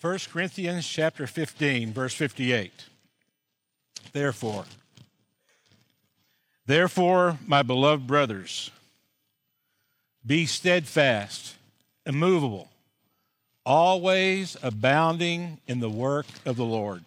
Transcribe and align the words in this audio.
1 0.00 0.18
Corinthians 0.30 0.86
chapter 0.86 1.26
15, 1.26 1.92
verse 1.92 2.14
58. 2.14 2.70
Therefore, 4.12 4.64
therefore, 6.66 7.38
my 7.44 7.62
beloved 7.62 8.06
brothers, 8.06 8.70
be 10.24 10.46
steadfast, 10.46 11.56
immovable, 12.06 12.68
always 13.66 14.56
abounding 14.62 15.58
in 15.66 15.80
the 15.80 15.90
work 15.90 16.26
of 16.46 16.54
the 16.54 16.64
Lord, 16.64 17.02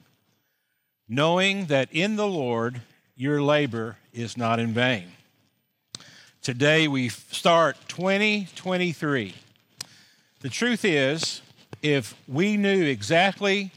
knowing 1.07 1.67
that 1.67 1.87
in 1.93 2.17
the 2.17 2.27
Lord 2.27 2.81
your 3.15 3.41
labor 3.41 3.95
is 4.11 4.35
not 4.35 4.59
in 4.59 4.73
vain. 4.73 5.13
Today 6.41 6.89
we 6.89 7.07
start 7.07 7.77
2023. 7.87 9.33
The 10.41 10.49
truth 10.49 10.83
is, 10.83 11.41
if 11.81 12.15
we 12.27 12.57
knew 12.57 12.83
exactly 12.83 13.71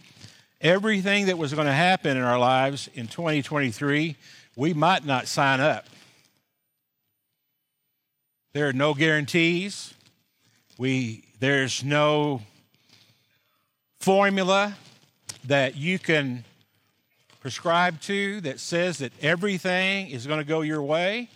everything 0.61 1.27
that 1.27 1.39
was 1.39 1.53
going 1.53 1.67
to 1.67 1.73
happen 1.73 2.17
in 2.17 2.23
our 2.23 2.39
lives 2.39 2.89
in 2.95 3.07
2023, 3.07 4.17
we 4.57 4.75
might 4.75 5.05
not 5.05 5.27
sign 5.27 5.61
up. 5.61 5.87
There 8.53 8.69
are 8.69 8.73
no 8.73 8.95
guarantees. 8.95 9.95
We, 10.79 11.25
there's 11.41 11.83
no 11.83 12.43
formula 13.99 14.77
that 15.47 15.77
you 15.77 15.99
can 15.99 16.45
prescribe 17.41 18.01
to 18.03 18.41
that 18.43 18.61
says 18.61 18.99
that 18.99 19.13
everything 19.23 20.09
is 20.09 20.27
going 20.27 20.39
to 20.39 20.47
go 20.47 20.63
your 20.63 20.83
way. 20.83 21.29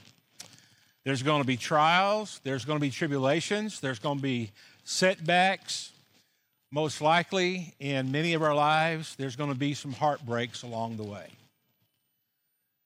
There's 1.04 1.22
going 1.22 1.42
to 1.42 1.46
be 1.46 1.56
trials, 1.56 2.40
there's 2.44 2.64
going 2.64 2.78
to 2.78 2.80
be 2.80 2.90
tribulations, 2.90 3.80
there's 3.80 3.98
going 3.98 4.18
to 4.18 4.22
be 4.22 4.52
setbacks. 4.84 5.92
Most 6.70 7.00
likely, 7.00 7.74
in 7.80 8.12
many 8.12 8.34
of 8.34 8.42
our 8.42 8.54
lives, 8.54 9.16
there's 9.16 9.36
going 9.36 9.50
to 9.52 9.58
be 9.58 9.72
some 9.72 9.92
heartbreaks 9.92 10.62
along 10.62 10.98
the 10.98 11.04
way. 11.04 11.28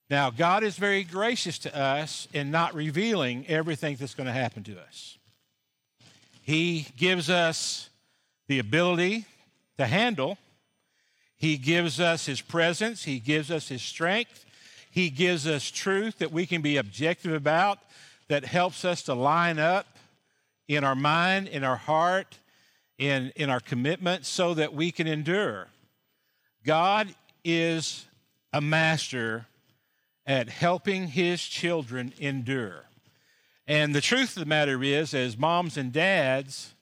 Now, 0.08 0.30
God 0.30 0.62
is 0.62 0.76
very 0.76 1.02
gracious 1.04 1.58
to 1.60 1.76
us 1.76 2.28
in 2.32 2.50
not 2.50 2.74
revealing 2.74 3.44
everything 3.48 3.96
that's 3.96 4.14
going 4.14 4.26
to 4.26 4.32
happen 4.32 4.62
to 4.64 4.80
us. 4.80 5.18
He 6.42 6.86
gives 6.96 7.30
us 7.30 7.88
the 8.46 8.58
ability 8.58 9.24
to 9.78 9.86
handle, 9.86 10.38
He 11.36 11.56
gives 11.56 11.98
us 11.98 12.26
His 12.26 12.40
presence, 12.40 13.04
He 13.04 13.18
gives 13.18 13.50
us 13.50 13.68
His 13.68 13.82
strength, 13.82 14.44
He 14.90 15.08
gives 15.08 15.46
us 15.46 15.70
truth 15.70 16.18
that 16.18 16.30
we 16.30 16.46
can 16.46 16.62
be 16.62 16.76
objective 16.76 17.32
about 17.32 17.78
that 18.28 18.44
helps 18.44 18.84
us 18.84 19.02
to 19.04 19.14
line 19.14 19.58
up 19.58 19.86
in 20.68 20.84
our 20.84 20.94
mind, 20.94 21.48
in 21.48 21.64
our 21.64 21.76
heart, 21.76 22.38
in, 22.98 23.32
in 23.36 23.50
our 23.50 23.60
commitment 23.60 24.26
so 24.26 24.54
that 24.54 24.74
we 24.74 24.90
can 24.90 25.06
endure. 25.06 25.68
God 26.64 27.14
is 27.44 28.06
a 28.52 28.60
master 28.60 29.46
at 30.26 30.48
helping 30.48 31.08
his 31.08 31.42
children 31.42 32.12
endure. 32.18 32.84
And 33.66 33.94
the 33.94 34.00
truth 34.00 34.36
of 34.36 34.40
the 34.40 34.48
matter 34.48 34.82
is, 34.82 35.14
as 35.14 35.36
moms 35.36 35.76
and 35.76 35.92
dads, 35.92 36.74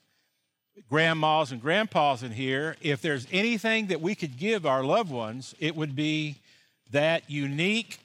grandmas 0.89 1.51
and 1.51 1.61
grandpas 1.61 2.23
in 2.23 2.31
here, 2.31 2.75
if 2.81 3.01
there's 3.01 3.27
anything 3.31 3.87
that 3.87 4.01
we 4.01 4.15
could 4.15 4.37
give 4.37 4.65
our 4.65 4.83
loved 4.83 5.11
ones, 5.11 5.55
it 5.59 5.75
would 5.75 5.95
be 5.95 6.37
that 6.91 7.29
unique 7.29 7.99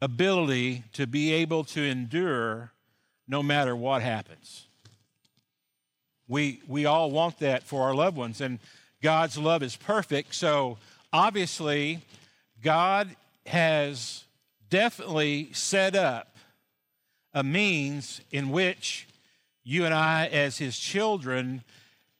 ability 0.00 0.84
to 0.94 1.06
be 1.06 1.32
able 1.32 1.64
to 1.64 1.82
endure 1.82 2.72
no 3.28 3.42
matter 3.42 3.76
what 3.76 4.02
happens. 4.02 4.66
We, 6.30 6.60
we 6.68 6.86
all 6.86 7.10
want 7.10 7.40
that 7.40 7.64
for 7.64 7.82
our 7.82 7.94
loved 7.94 8.16
ones, 8.16 8.40
and 8.40 8.60
God's 9.02 9.36
love 9.36 9.64
is 9.64 9.74
perfect. 9.74 10.32
So 10.36 10.78
obviously, 11.12 12.02
God 12.62 13.16
has 13.46 14.22
definitely 14.68 15.50
set 15.52 15.96
up 15.96 16.36
a 17.34 17.42
means 17.42 18.20
in 18.30 18.50
which 18.50 19.08
you 19.64 19.84
and 19.84 19.92
I, 19.92 20.26
as 20.28 20.58
His 20.58 20.78
children, 20.78 21.64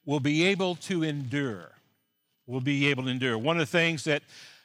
will 0.04 0.18
be 0.18 0.42
able 0.46 0.74
to 0.74 1.04
endure. 1.04 1.70
Will 2.48 2.60
be 2.60 2.88
able 2.88 3.04
to 3.04 3.10
endure. 3.10 3.38
One 3.38 3.60
of 3.60 3.60
the 3.60 3.78
things 3.78 4.02
that 4.04 4.24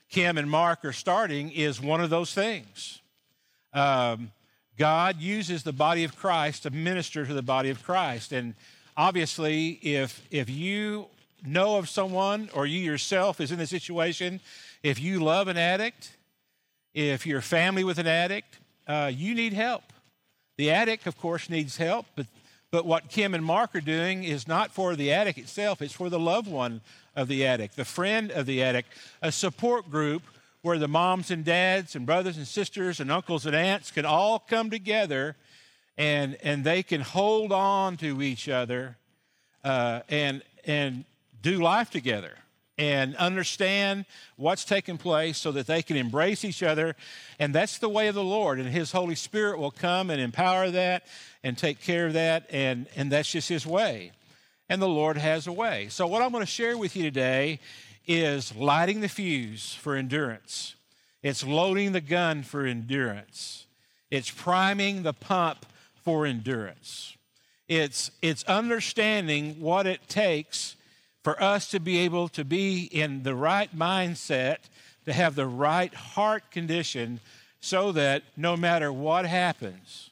Kim 0.10 0.40
and 0.40 0.50
Mark 0.50 0.84
are 0.84 0.92
starting 0.92 1.52
is 1.52 1.80
one 1.80 2.02
of 2.02 2.10
those 2.10 2.34
things. 2.34 3.00
Um, 3.74 4.32
God 4.76 5.22
uses 5.22 5.62
the 5.62 5.72
body 5.72 6.04
of 6.04 6.16
Christ 6.16 6.64
to 6.64 6.72
minister 6.72 7.28
to 7.28 7.34
the 7.34 7.44
body 7.44 7.70
of 7.70 7.84
Christ. 7.84 8.32
And 8.32 8.56
obviously, 8.98 9.72
if, 9.82 10.26
if 10.32 10.50
you 10.50 11.08
know 11.46 11.78
of 11.78 11.90
someone 11.90 12.50
or 12.54 12.66
you 12.66 12.80
yourself 12.80 13.40
is 13.40 13.52
in 13.52 13.60
the 13.60 13.68
situation, 13.68 14.40
if 14.84 15.00
you 15.00 15.20
love 15.20 15.48
an 15.48 15.58
addict, 15.58 16.16
if 16.94 17.26
you're 17.26 17.42
family 17.42 17.84
with 17.84 17.98
an 17.98 18.08
addict, 18.08 18.58
uh, 18.88 19.12
you 19.14 19.36
need 19.36 19.54
help. 19.54 19.84
The 20.58 20.72
addict, 20.72 21.08
of 21.08 21.18
course, 21.18 21.50
needs 21.50 21.78
help, 21.78 22.06
but, 22.16 22.28
but 22.72 22.86
what 22.86 23.10
Kim 23.10 23.34
and 23.34 23.44
Mark 23.44 23.76
are 23.76 23.82
doing 23.82 24.24
is 24.24 24.48
not 24.48 24.72
for 24.72 24.96
the 24.96 25.12
addict 25.12 25.38
itself, 25.38 25.82
it's 25.82 25.94
for 25.94 26.10
the 26.10 26.20
loved 26.20 26.48
one 26.48 26.82
of 27.16 27.28
the 27.28 27.46
addict, 27.46 27.76
the 27.76 27.86
friend 27.86 28.32
of 28.32 28.46
the 28.46 28.64
addict, 28.64 28.90
a 29.22 29.32
support 29.32 29.90
group 29.90 30.24
where 30.62 30.80
the 30.80 30.88
moms 30.88 31.30
and 31.30 31.46
dads 31.46 31.96
and 31.96 32.06
brothers 32.06 32.38
and 32.38 32.48
sisters 32.48 33.00
and 33.00 33.12
uncles 33.12 33.46
and 33.46 33.56
aunts 33.56 33.92
can 33.92 34.06
all 34.06 34.40
come 34.40 34.70
together 34.70 35.36
and, 35.98 36.38
and 36.44 36.64
they 36.64 36.84
can 36.84 37.02
hold 37.02 37.52
on 37.52 37.98
to 37.98 38.22
each 38.22 38.50
other 38.50 38.98
uh, 39.64 40.02
and, 40.10 40.44
and 40.66 41.06
do 41.42 41.62
life 41.62 41.90
together 41.90 42.34
and 42.78 43.16
understand 43.16 44.06
what's 44.36 44.66
taking 44.66 44.98
place 44.98 45.38
so 45.38 45.52
that 45.54 45.68
they 45.68 45.82
can 45.82 45.96
embrace 45.96 46.44
each 46.44 46.62
other. 46.62 46.96
And 47.40 47.56
that's 47.56 47.78
the 47.78 47.90
way 47.90 48.08
of 48.08 48.16
the 48.16 48.24
Lord. 48.24 48.60
And 48.60 48.68
His 48.70 48.92
Holy 48.92 49.16
Spirit 49.16 49.60
will 49.60 49.72
come 49.72 50.10
and 50.10 50.20
empower 50.20 50.70
that 50.72 51.06
and 51.44 51.58
take 51.58 51.82
care 51.82 52.08
of 52.08 52.14
that. 52.14 52.48
And, 52.50 52.88
and 52.96 53.12
that's 53.12 53.32
just 53.32 53.48
His 53.48 53.66
way. 53.66 54.12
And 54.68 54.82
the 54.82 54.90
Lord 54.90 55.18
has 55.18 55.48
a 55.48 55.52
way. 55.52 55.88
So, 55.90 56.08
what 56.08 56.22
I'm 56.22 56.32
going 56.32 56.42
to 56.42 56.52
share 56.52 56.78
with 56.78 56.96
you 56.96 57.04
today 57.04 57.60
is 58.08 58.56
lighting 58.56 59.02
the 59.02 59.10
fuse 59.10 59.74
for 59.74 59.96
endurance, 59.96 60.76
it's 61.22 61.44
loading 61.44 61.92
the 61.92 62.02
gun 62.02 62.44
for 62.44 62.66
endurance, 62.66 63.68
it's 64.12 64.30
priming 64.30 65.04
the 65.04 65.14
pump 65.14 65.66
for 66.06 66.26
endurance. 66.26 67.18
It's, 67.68 68.12
it's 68.22 68.44
understanding 68.44 69.60
what 69.60 69.88
it 69.88 70.08
takes 70.08 70.76
for 71.24 71.42
us 71.42 71.72
to 71.72 71.80
be 71.80 71.98
able 72.00 72.30
to 72.30 72.46
be 72.46 72.84
in 72.84 73.24
the 73.24 73.34
right 73.34 73.76
mindset, 73.76 74.58
to 75.06 75.14
have 75.14 75.34
the 75.34 75.48
right 75.48 75.94
heart 75.94 76.52
condition, 76.52 77.20
so 77.60 77.92
that 77.94 78.22
no 78.38 78.56
matter 78.56 78.94
what 78.94 79.26
happens, 79.26 80.12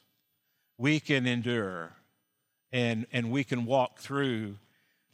we 0.76 0.98
can 0.98 1.26
endure 1.26 1.90
and, 2.72 3.06
and 3.12 3.30
we 3.30 3.44
can 3.44 3.64
walk 3.64 3.98
through 4.00 4.56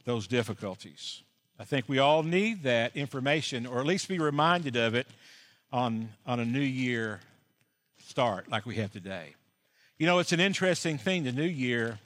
those 0.07 0.27
difficulties. 0.27 1.23
I 1.59 1.65
think 1.65 1.87
we 1.87 1.99
all 1.99 2.23
need 2.23 2.63
that 2.63 2.97
information, 2.97 3.67
or 3.67 3.81
at 3.81 3.87
least 3.87 4.09
be 4.09 4.19
reminded 4.19 4.77
of 4.77 4.95
it 4.95 5.07
on, 5.71 6.09
on 6.25 6.41
a 6.41 6.45
new 6.47 6.59
year 6.59 7.21
start 7.99 8.51
like 8.51 8.65
we 8.65 8.77
have 8.77 8.91
today. 8.91 9.35
You 10.00 10.06
know, 10.06 10.19
it's 10.19 10.33
an 10.33 10.41
interesting 10.41 10.97
thing, 10.97 11.25
the 11.25 11.33
new 11.33 11.43
year. 11.43 11.99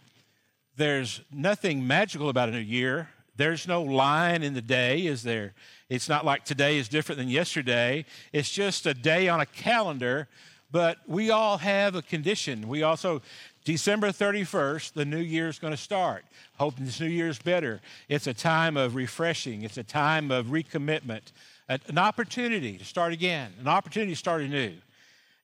There's 0.77 1.21
nothing 1.33 1.87
magical 1.87 2.29
about 2.29 2.49
a 2.49 2.53
new 2.53 2.59
year. 2.59 3.09
There's 3.37 3.69
no 3.69 3.83
line 3.83 4.43
in 4.43 4.53
the 4.53 4.61
day, 4.61 5.07
is 5.07 5.23
there? 5.23 5.55
It's 5.89 6.09
not 6.09 6.25
like 6.25 6.45
today 6.45 6.79
is 6.79 6.89
different 6.89 7.21
than 7.21 7.29
yesterday. 7.29 8.05
It's 8.33 8.51
just 8.51 8.87
a 8.87 8.95
day 8.95 9.29
on 9.29 9.39
a 9.39 9.47
calendar, 9.47 10.27
but 10.73 10.99
we 11.07 11.31
all 11.31 11.59
have 11.59 11.95
a 11.95 12.03
condition. 12.03 12.67
We 12.67 12.83
also, 12.83 13.23
December 13.63 14.09
31st, 14.09 14.95
the 14.95 15.05
new 15.05 15.19
year 15.19 15.47
is 15.47 15.61
going 15.61 15.73
to 15.73 15.77
start. 15.77 16.25
Hoping 16.59 16.87
this 16.87 16.99
new 16.99 17.07
year 17.07 17.29
is 17.29 17.39
better. 17.39 17.81
It's 18.09 18.27
a 18.27 18.35
time 18.35 18.77
of 18.77 18.97
refreshing, 18.97 19.63
it's 19.63 19.79
a 19.79 19.85
time 19.85 20.33
of 20.33 20.47
recommitment, 20.47 21.31
an 21.69 21.99
opportunity 21.99 22.77
to 22.77 22.85
start 22.85 23.13
again, 23.13 23.53
an 23.61 23.69
opportunity 23.69 24.11
to 24.15 24.19
start 24.19 24.43
anew. 24.43 24.73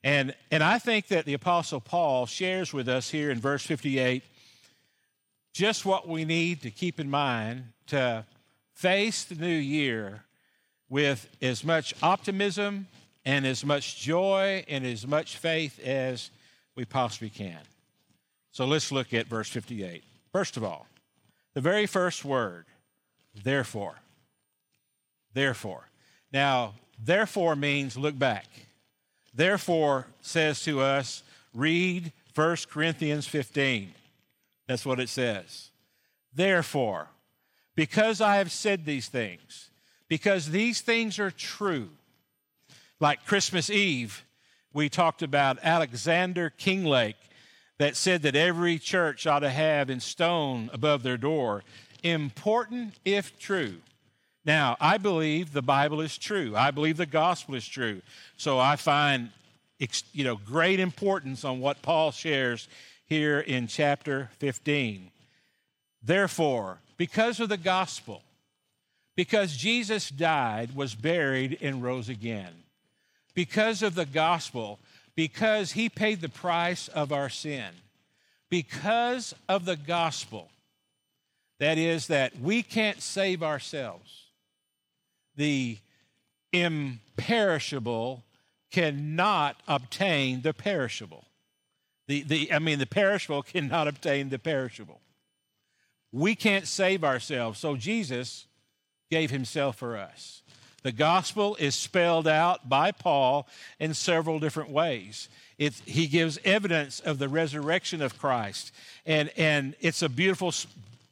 And, 0.03 0.33
and 0.49 0.63
I 0.63 0.79
think 0.79 1.07
that 1.07 1.25
the 1.25 1.33
Apostle 1.33 1.79
Paul 1.79 2.25
shares 2.25 2.73
with 2.73 2.87
us 2.89 3.09
here 3.09 3.29
in 3.29 3.39
verse 3.39 3.65
58 3.65 4.23
just 5.53 5.85
what 5.85 6.07
we 6.07 6.23
need 6.23 6.61
to 6.61 6.71
keep 6.71 6.99
in 6.99 7.09
mind 7.09 7.65
to 7.87 8.25
face 8.73 9.25
the 9.25 9.35
new 9.35 9.47
year 9.47 10.23
with 10.89 11.27
as 11.41 11.63
much 11.63 11.93
optimism 12.01 12.87
and 13.25 13.45
as 13.45 13.65
much 13.65 13.99
joy 13.99 14.63
and 14.67 14.85
as 14.85 15.05
much 15.05 15.37
faith 15.37 15.79
as 15.85 16.31
we 16.75 16.85
possibly 16.85 17.29
can. 17.29 17.59
So 18.51 18.65
let's 18.65 18.91
look 18.91 19.13
at 19.13 19.27
verse 19.27 19.49
58. 19.49 20.03
First 20.31 20.57
of 20.57 20.63
all, 20.63 20.87
the 21.53 21.61
very 21.61 21.85
first 21.85 22.25
word, 22.25 22.65
therefore. 23.43 23.95
Therefore. 25.33 25.87
Now, 26.31 26.73
therefore 27.03 27.55
means 27.55 27.97
look 27.97 28.17
back. 28.17 28.47
Therefore 29.33 30.07
says 30.21 30.63
to 30.63 30.81
us, 30.81 31.23
read 31.53 32.11
1 32.35 32.57
Corinthians 32.69 33.27
15. 33.27 33.93
That's 34.67 34.85
what 34.85 34.99
it 34.99 35.09
says. 35.09 35.69
Therefore, 36.33 37.07
because 37.75 38.21
I 38.21 38.35
have 38.35 38.51
said 38.51 38.85
these 38.85 39.07
things, 39.07 39.69
because 40.07 40.51
these 40.51 40.81
things 40.81 41.19
are 41.19 41.31
true. 41.31 41.89
Like 42.99 43.25
Christmas 43.25 43.69
Eve, 43.69 44.23
we 44.73 44.89
talked 44.89 45.21
about 45.21 45.57
Alexander 45.63 46.51
Kinglake 46.57 47.15
that 47.77 47.95
said 47.95 48.21
that 48.21 48.35
every 48.35 48.77
church 48.77 49.25
ought 49.25 49.39
to 49.39 49.49
have 49.49 49.89
in 49.89 49.99
stone 49.99 50.69
above 50.71 51.03
their 51.03 51.17
door. 51.17 51.63
Important 52.03 52.99
if 53.03 53.39
true. 53.39 53.77
Now, 54.43 54.75
I 54.79 54.97
believe 54.97 55.53
the 55.53 55.61
Bible 55.61 56.01
is 56.01 56.17
true. 56.17 56.55
I 56.55 56.71
believe 56.71 56.97
the 56.97 57.05
gospel 57.05 57.55
is 57.55 57.67
true. 57.67 58.01
So 58.37 58.59
I 58.59 58.75
find 58.75 59.29
you 60.13 60.23
know 60.23 60.35
great 60.35 60.79
importance 60.79 61.43
on 61.43 61.59
what 61.59 61.81
Paul 61.81 62.11
shares 62.11 62.67
here 63.05 63.39
in 63.39 63.67
chapter 63.67 64.29
15. 64.39 65.11
Therefore, 66.03 66.79
because 66.97 67.39
of 67.39 67.49
the 67.49 67.57
gospel, 67.57 68.23
because 69.15 69.55
Jesus 69.55 70.09
died, 70.09 70.75
was 70.75 70.95
buried, 70.95 71.57
and 71.61 71.83
rose 71.83 72.09
again, 72.09 72.53
because 73.33 73.83
of 73.83 73.95
the 73.95 74.05
gospel, 74.05 74.79
because 75.15 75.73
he 75.73 75.89
paid 75.89 76.21
the 76.21 76.29
price 76.29 76.87
of 76.87 77.11
our 77.11 77.29
sin, 77.29 77.69
because 78.49 79.35
of 79.47 79.65
the 79.65 79.75
gospel, 79.75 80.49
that 81.59 81.77
is, 81.77 82.07
that 82.07 82.39
we 82.39 82.63
can't 82.63 83.01
save 83.01 83.43
ourselves, 83.43 84.20
the 85.35 85.77
imperishable 86.53 88.23
cannot 88.71 89.57
obtain 89.67 90.41
the 90.41 90.53
perishable. 90.53 91.25
The, 92.07 92.23
the, 92.23 92.53
I 92.53 92.59
mean, 92.59 92.79
the 92.79 92.85
perishable 92.85 93.43
cannot 93.43 93.87
obtain 93.87 94.29
the 94.29 94.39
perishable. 94.39 95.01
We 96.11 96.35
can't 96.35 96.67
save 96.67 97.03
ourselves, 97.03 97.59
so 97.59 97.75
Jesus 97.75 98.47
gave 99.09 99.31
himself 99.31 99.77
for 99.77 99.97
us. 99.97 100.41
The 100.83 100.91
gospel 100.91 101.55
is 101.57 101.75
spelled 101.75 102.27
out 102.27 102.67
by 102.67 102.91
Paul 102.91 103.47
in 103.79 103.93
several 103.93 104.39
different 104.39 104.71
ways. 104.71 105.29
It's, 105.59 105.81
he 105.85 106.07
gives 106.07 106.39
evidence 106.43 106.99
of 107.01 107.19
the 107.19 107.29
resurrection 107.29 108.01
of 108.01 108.17
Christ, 108.17 108.73
and, 109.05 109.29
and 109.37 109.75
it's 109.79 110.01
a 110.01 110.09
beautiful 110.09 110.51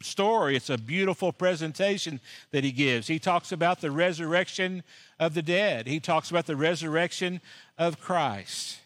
story. 0.01 0.55
It's 0.55 0.69
a 0.69 0.77
beautiful 0.77 1.31
presentation 1.31 2.19
that 2.51 2.63
he 2.63 2.71
gives. 2.71 3.07
He 3.07 3.19
talks 3.19 3.51
about 3.51 3.81
the 3.81 3.91
resurrection 3.91 4.83
of 5.19 5.33
the 5.33 5.41
dead, 5.41 5.87
he 5.87 5.99
talks 5.99 6.29
about 6.29 6.45
the 6.45 6.55
resurrection 6.55 7.41
of 7.77 7.99
Christ. 7.99 8.79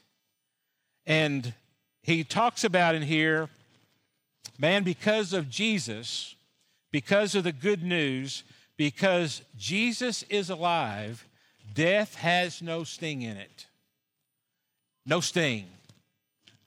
And 1.06 1.54
he 2.02 2.24
talks 2.24 2.64
about 2.64 2.96
in 2.96 3.02
here, 3.02 3.50
man, 4.58 4.84
because 4.84 5.34
of 5.34 5.50
Jesus, 5.50 6.36
because 6.92 7.36
of 7.36 7.44
the 7.44 7.52
good 7.52 7.84
news, 7.84 8.44
because 8.78 9.42
Jesus 9.58 10.24
is 10.24 10.50
alive, 10.50 11.28
death 11.74 12.16
has 12.16 12.62
no 12.62 12.84
sting 12.84 13.22
in 13.22 13.38
it. 13.38 13.68
No 15.06 15.20
sting. 15.20 15.66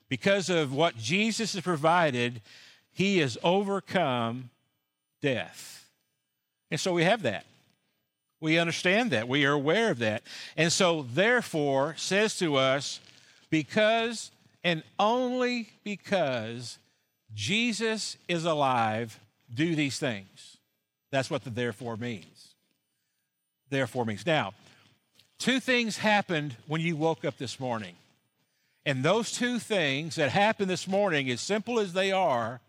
Because 0.08 0.50
of 0.50 0.72
what 0.72 0.96
Jesus 0.96 1.54
has 1.54 1.62
provided, 1.62 2.40
he 2.96 3.18
has 3.18 3.36
overcome 3.44 4.48
death. 5.20 5.86
And 6.70 6.80
so 6.80 6.94
we 6.94 7.04
have 7.04 7.22
that. 7.22 7.44
We 8.40 8.58
understand 8.58 9.10
that. 9.10 9.28
We 9.28 9.44
are 9.44 9.52
aware 9.52 9.90
of 9.90 9.98
that. 9.98 10.22
And 10.56 10.72
so, 10.72 11.02
therefore, 11.12 11.94
says 11.98 12.38
to 12.38 12.56
us, 12.56 13.00
because 13.50 14.30
and 14.64 14.82
only 14.98 15.68
because 15.84 16.78
Jesus 17.34 18.16
is 18.28 18.46
alive, 18.46 19.20
do 19.52 19.76
these 19.76 19.98
things. 19.98 20.56
That's 21.10 21.30
what 21.30 21.44
the 21.44 21.50
therefore 21.50 21.98
means. 21.98 22.54
Therefore 23.68 24.06
means. 24.06 24.24
Now, 24.24 24.54
two 25.38 25.60
things 25.60 25.98
happened 25.98 26.56
when 26.66 26.80
you 26.80 26.96
woke 26.96 27.26
up 27.26 27.36
this 27.36 27.60
morning. 27.60 27.94
And 28.86 29.04
those 29.04 29.32
two 29.32 29.58
things 29.58 30.14
that 30.14 30.30
happened 30.30 30.70
this 30.70 30.88
morning, 30.88 31.28
as 31.28 31.42
simple 31.42 31.78
as 31.78 31.92
they 31.92 32.10
are, 32.10 32.60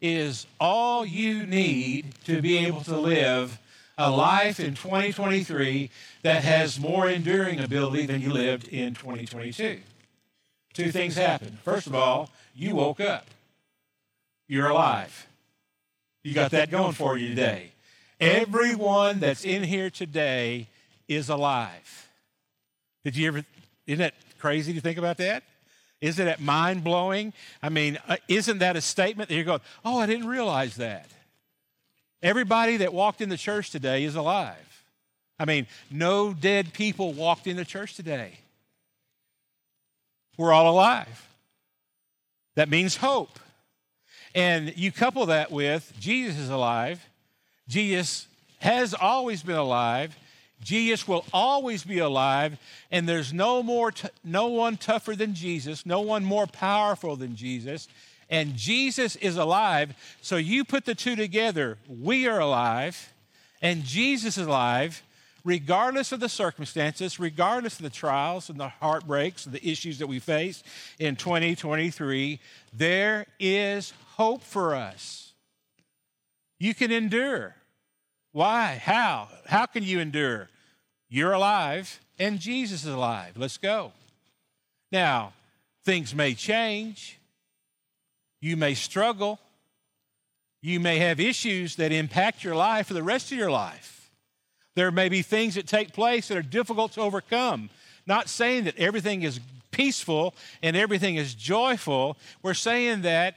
is 0.00 0.46
all 0.58 1.04
you 1.04 1.46
need 1.46 2.14
to 2.24 2.40
be 2.40 2.58
able 2.58 2.82
to 2.82 2.96
live 2.96 3.58
a 3.98 4.10
life 4.10 4.58
in 4.58 4.74
2023 4.74 5.90
that 6.22 6.42
has 6.42 6.80
more 6.80 7.08
enduring 7.08 7.60
ability 7.60 8.06
than 8.06 8.22
you 8.22 8.32
lived 8.32 8.68
in 8.68 8.94
2022. 8.94 9.80
Two 10.72 10.90
things 10.90 11.16
happened. 11.16 11.58
First 11.60 11.86
of 11.86 11.94
all, 11.94 12.30
you 12.54 12.74
woke 12.76 13.00
up. 13.00 13.26
You're 14.48 14.68
alive. 14.68 15.26
You 16.22 16.34
got 16.34 16.50
that 16.52 16.70
going 16.70 16.92
for 16.92 17.18
you 17.18 17.28
today. 17.28 17.72
Everyone 18.18 19.20
that's 19.20 19.44
in 19.44 19.62
here 19.62 19.90
today 19.90 20.68
is 21.08 21.28
alive. 21.28 22.08
Did 23.04 23.16
you 23.16 23.28
ever, 23.28 23.44
isn't 23.86 23.98
that 23.98 24.14
crazy 24.38 24.72
to 24.72 24.80
think 24.80 24.98
about 24.98 25.16
that? 25.18 25.42
Isn't 26.00 26.24
that 26.24 26.40
mind 26.40 26.82
blowing? 26.82 27.32
I 27.62 27.68
mean, 27.68 27.98
uh, 28.08 28.16
isn't 28.26 28.58
that 28.58 28.76
a 28.76 28.80
statement 28.80 29.28
that 29.28 29.34
you're 29.34 29.44
going, 29.44 29.60
oh, 29.84 29.98
I 29.98 30.06
didn't 30.06 30.26
realize 30.26 30.76
that? 30.76 31.06
Everybody 32.22 32.78
that 32.78 32.92
walked 32.92 33.20
in 33.20 33.28
the 33.28 33.36
church 33.36 33.70
today 33.70 34.04
is 34.04 34.14
alive. 34.14 34.84
I 35.38 35.44
mean, 35.44 35.66
no 35.90 36.32
dead 36.34 36.72
people 36.72 37.12
walked 37.12 37.46
in 37.46 37.56
the 37.56 37.64
church 37.64 37.94
today. 37.94 38.38
We're 40.36 40.52
all 40.52 40.70
alive. 40.70 41.28
That 42.56 42.68
means 42.68 42.96
hope. 42.96 43.38
And 44.34 44.76
you 44.76 44.92
couple 44.92 45.26
that 45.26 45.50
with 45.50 45.92
Jesus 45.98 46.38
is 46.38 46.50
alive, 46.50 47.04
Jesus 47.68 48.26
has 48.58 48.94
always 48.94 49.42
been 49.42 49.56
alive. 49.56 50.16
Jesus 50.62 51.08
will 51.08 51.24
always 51.32 51.84
be 51.84 51.98
alive, 51.98 52.58
and 52.90 53.08
there's 53.08 53.32
no 53.32 53.62
more, 53.62 53.92
t- 53.92 54.08
no 54.22 54.48
one 54.48 54.76
tougher 54.76 55.16
than 55.16 55.34
Jesus, 55.34 55.86
no 55.86 56.00
one 56.00 56.24
more 56.24 56.46
powerful 56.46 57.16
than 57.16 57.34
Jesus, 57.34 57.88
and 58.28 58.56
Jesus 58.56 59.16
is 59.16 59.36
alive. 59.36 59.94
So 60.20 60.36
you 60.36 60.64
put 60.64 60.84
the 60.84 60.94
two 60.94 61.16
together. 61.16 61.78
We 61.88 62.26
are 62.28 62.40
alive, 62.40 63.12
and 63.62 63.84
Jesus 63.84 64.36
is 64.36 64.46
alive, 64.46 65.02
regardless 65.44 66.12
of 66.12 66.20
the 66.20 66.28
circumstances, 66.28 67.18
regardless 67.18 67.78
of 67.78 67.82
the 67.82 67.90
trials 67.90 68.50
and 68.50 68.60
the 68.60 68.68
heartbreaks 68.68 69.46
and 69.46 69.54
the 69.54 69.66
issues 69.66 69.98
that 69.98 70.06
we 70.06 70.18
face 70.18 70.62
in 70.98 71.16
2023. 71.16 72.38
There 72.74 73.26
is 73.38 73.94
hope 74.16 74.42
for 74.42 74.74
us. 74.74 75.32
You 76.58 76.74
can 76.74 76.92
endure. 76.92 77.56
Why? 78.32 78.80
How? 78.82 79.28
How 79.46 79.66
can 79.66 79.82
you 79.82 80.00
endure? 80.00 80.48
You're 81.08 81.32
alive 81.32 82.00
and 82.18 82.38
Jesus 82.38 82.84
is 82.84 82.92
alive. 82.92 83.32
Let's 83.36 83.56
go. 83.56 83.92
Now, 84.92 85.32
things 85.84 86.14
may 86.14 86.34
change. 86.34 87.18
You 88.40 88.56
may 88.56 88.74
struggle. 88.74 89.40
You 90.62 90.78
may 90.78 90.98
have 90.98 91.18
issues 91.18 91.76
that 91.76 91.92
impact 91.92 92.44
your 92.44 92.54
life 92.54 92.88
for 92.88 92.94
the 92.94 93.02
rest 93.02 93.32
of 93.32 93.38
your 93.38 93.50
life. 93.50 94.10
There 94.76 94.90
may 94.90 95.08
be 95.08 95.22
things 95.22 95.54
that 95.54 95.66
take 95.66 95.92
place 95.92 96.28
that 96.28 96.36
are 96.36 96.42
difficult 96.42 96.92
to 96.92 97.00
overcome. 97.00 97.70
Not 98.06 98.28
saying 98.28 98.64
that 98.64 98.78
everything 98.78 99.22
is 99.22 99.40
peaceful 99.70 100.34
and 100.62 100.76
everything 100.76 101.16
is 101.16 101.34
joyful. 101.34 102.16
We're 102.42 102.54
saying 102.54 103.02
that 103.02 103.36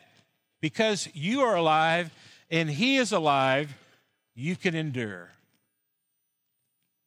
because 0.61 1.07
you 1.13 1.41
are 1.41 1.55
alive 1.55 2.11
and 2.51 2.69
He 2.69 2.97
is 2.97 3.11
alive, 3.11 3.73
you 4.35 4.55
can 4.55 4.75
endure. 4.75 5.29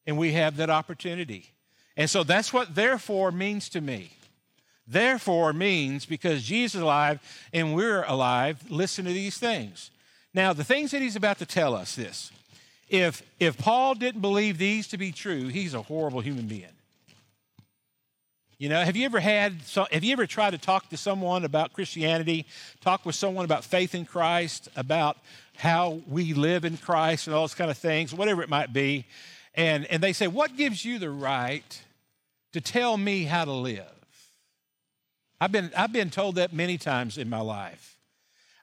And 0.06 0.16
we 0.16 0.32
have 0.32 0.56
that 0.56 0.70
opportunity. 0.70 1.50
And 1.96 2.08
so 2.08 2.22
that's 2.22 2.52
what 2.52 2.74
therefore 2.74 3.32
means 3.32 3.68
to 3.70 3.80
me. 3.80 4.10
Therefore 4.86 5.52
means 5.52 6.06
because 6.06 6.44
Jesus 6.44 6.76
is 6.76 6.82
alive 6.82 7.20
and 7.52 7.74
we're 7.74 8.04
alive, 8.04 8.62
listen 8.70 9.04
to 9.06 9.12
these 9.12 9.38
things. 9.38 9.90
Now, 10.32 10.52
the 10.52 10.64
things 10.64 10.92
that 10.92 11.02
he's 11.02 11.16
about 11.16 11.38
to 11.38 11.46
tell 11.46 11.74
us 11.74 11.96
this. 11.96 12.30
If 12.88 13.22
if 13.40 13.58
Paul 13.58 13.96
didn't 13.96 14.20
believe 14.20 14.58
these 14.58 14.86
to 14.88 14.98
be 14.98 15.10
true, 15.10 15.48
he's 15.48 15.74
a 15.74 15.82
horrible 15.82 16.20
human 16.20 16.46
being. 16.46 16.75
You 18.58 18.70
know, 18.70 18.82
have 18.82 18.96
you 18.96 19.04
ever 19.04 19.20
had 19.20 19.56
have 19.92 20.02
you 20.02 20.12
ever 20.14 20.26
tried 20.26 20.52
to 20.52 20.58
talk 20.58 20.88
to 20.88 20.96
someone 20.96 21.44
about 21.44 21.74
Christianity, 21.74 22.46
talk 22.80 23.04
with 23.04 23.14
someone 23.14 23.44
about 23.44 23.64
faith 23.64 23.94
in 23.94 24.06
Christ, 24.06 24.70
about 24.76 25.18
how 25.56 26.00
we 26.08 26.32
live 26.32 26.64
in 26.64 26.78
Christ 26.78 27.26
and 27.26 27.36
all 27.36 27.42
those 27.42 27.54
kind 27.54 27.70
of 27.70 27.76
things, 27.76 28.14
whatever 28.14 28.42
it 28.42 28.48
might 28.48 28.72
be. 28.72 29.04
And, 29.54 29.84
and 29.86 30.02
they 30.02 30.14
say, 30.14 30.26
What 30.26 30.56
gives 30.56 30.86
you 30.86 30.98
the 30.98 31.10
right 31.10 31.84
to 32.54 32.62
tell 32.62 32.96
me 32.96 33.24
how 33.24 33.44
to 33.44 33.52
live? 33.52 33.84
I've 35.38 35.52
been, 35.52 35.70
I've 35.76 35.92
been 35.92 36.08
told 36.08 36.36
that 36.36 36.54
many 36.54 36.78
times 36.78 37.18
in 37.18 37.28
my 37.28 37.40
life. 37.40 37.98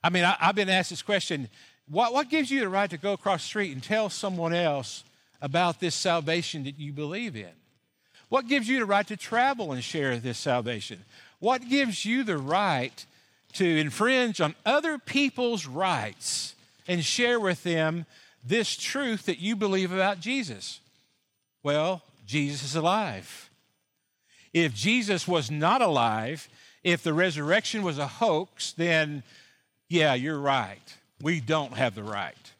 I 0.04 0.10
mean, 0.10 0.24
I, 0.24 0.36
have 0.40 0.56
been 0.56 0.70
asked 0.70 0.90
this 0.90 1.04
question 1.04 1.50
what, 1.88 2.14
what 2.14 2.30
gives 2.30 2.50
you 2.50 2.62
the 2.62 2.70
right 2.70 2.90
to 2.90 2.98
go 2.98 3.14
across 3.14 3.44
the 3.44 3.48
street 3.48 3.74
and 3.74 3.84
tell 3.84 4.10
someone 4.10 4.54
else 4.54 5.04
about 5.40 5.80
this 5.80 5.94
salvation 5.94 6.64
that 6.64 6.80
you 6.80 6.94
believe 6.94 7.36
in? 7.36 7.52
What 8.34 8.48
gives 8.48 8.68
you 8.68 8.80
the 8.80 8.88
right 8.88 9.06
to 9.10 9.16
travel 9.16 9.74
and 9.74 9.84
share 9.84 10.18
this 10.18 10.40
salvation? 10.40 11.06
What 11.38 11.70
gives 11.70 12.04
you 12.04 12.24
the 12.24 12.40
right 12.40 13.06
to 13.54 13.64
infringe 13.64 14.42
on 14.42 14.56
other 14.66 14.98
people's 14.98 15.68
rights 15.68 16.56
and 16.88 17.06
share 17.06 17.40
with 17.40 17.62
them 17.62 18.08
this 18.44 18.76
truth 18.76 19.28
that 19.28 19.38
you 19.38 19.56
believe 19.56 19.92
about 19.92 20.20
Jesus? 20.20 20.80
Well, 21.62 22.02
Jesus 22.26 22.64
is 22.64 22.76
alive. 22.76 23.52
If 24.52 24.74
Jesus 24.74 25.28
was 25.28 25.52
not 25.52 25.84
alive, 25.84 26.50
if 26.84 27.04
the 27.04 27.14
resurrection 27.14 27.84
was 27.84 28.00
a 28.00 28.08
hoax, 28.08 28.72
then 28.72 29.22
yeah, 29.90 30.16
you're 30.16 30.40
right. 30.40 30.98
We 31.22 31.40
don't 31.40 31.74
have 31.74 31.94
the 31.94 32.02
right. 32.02 32.52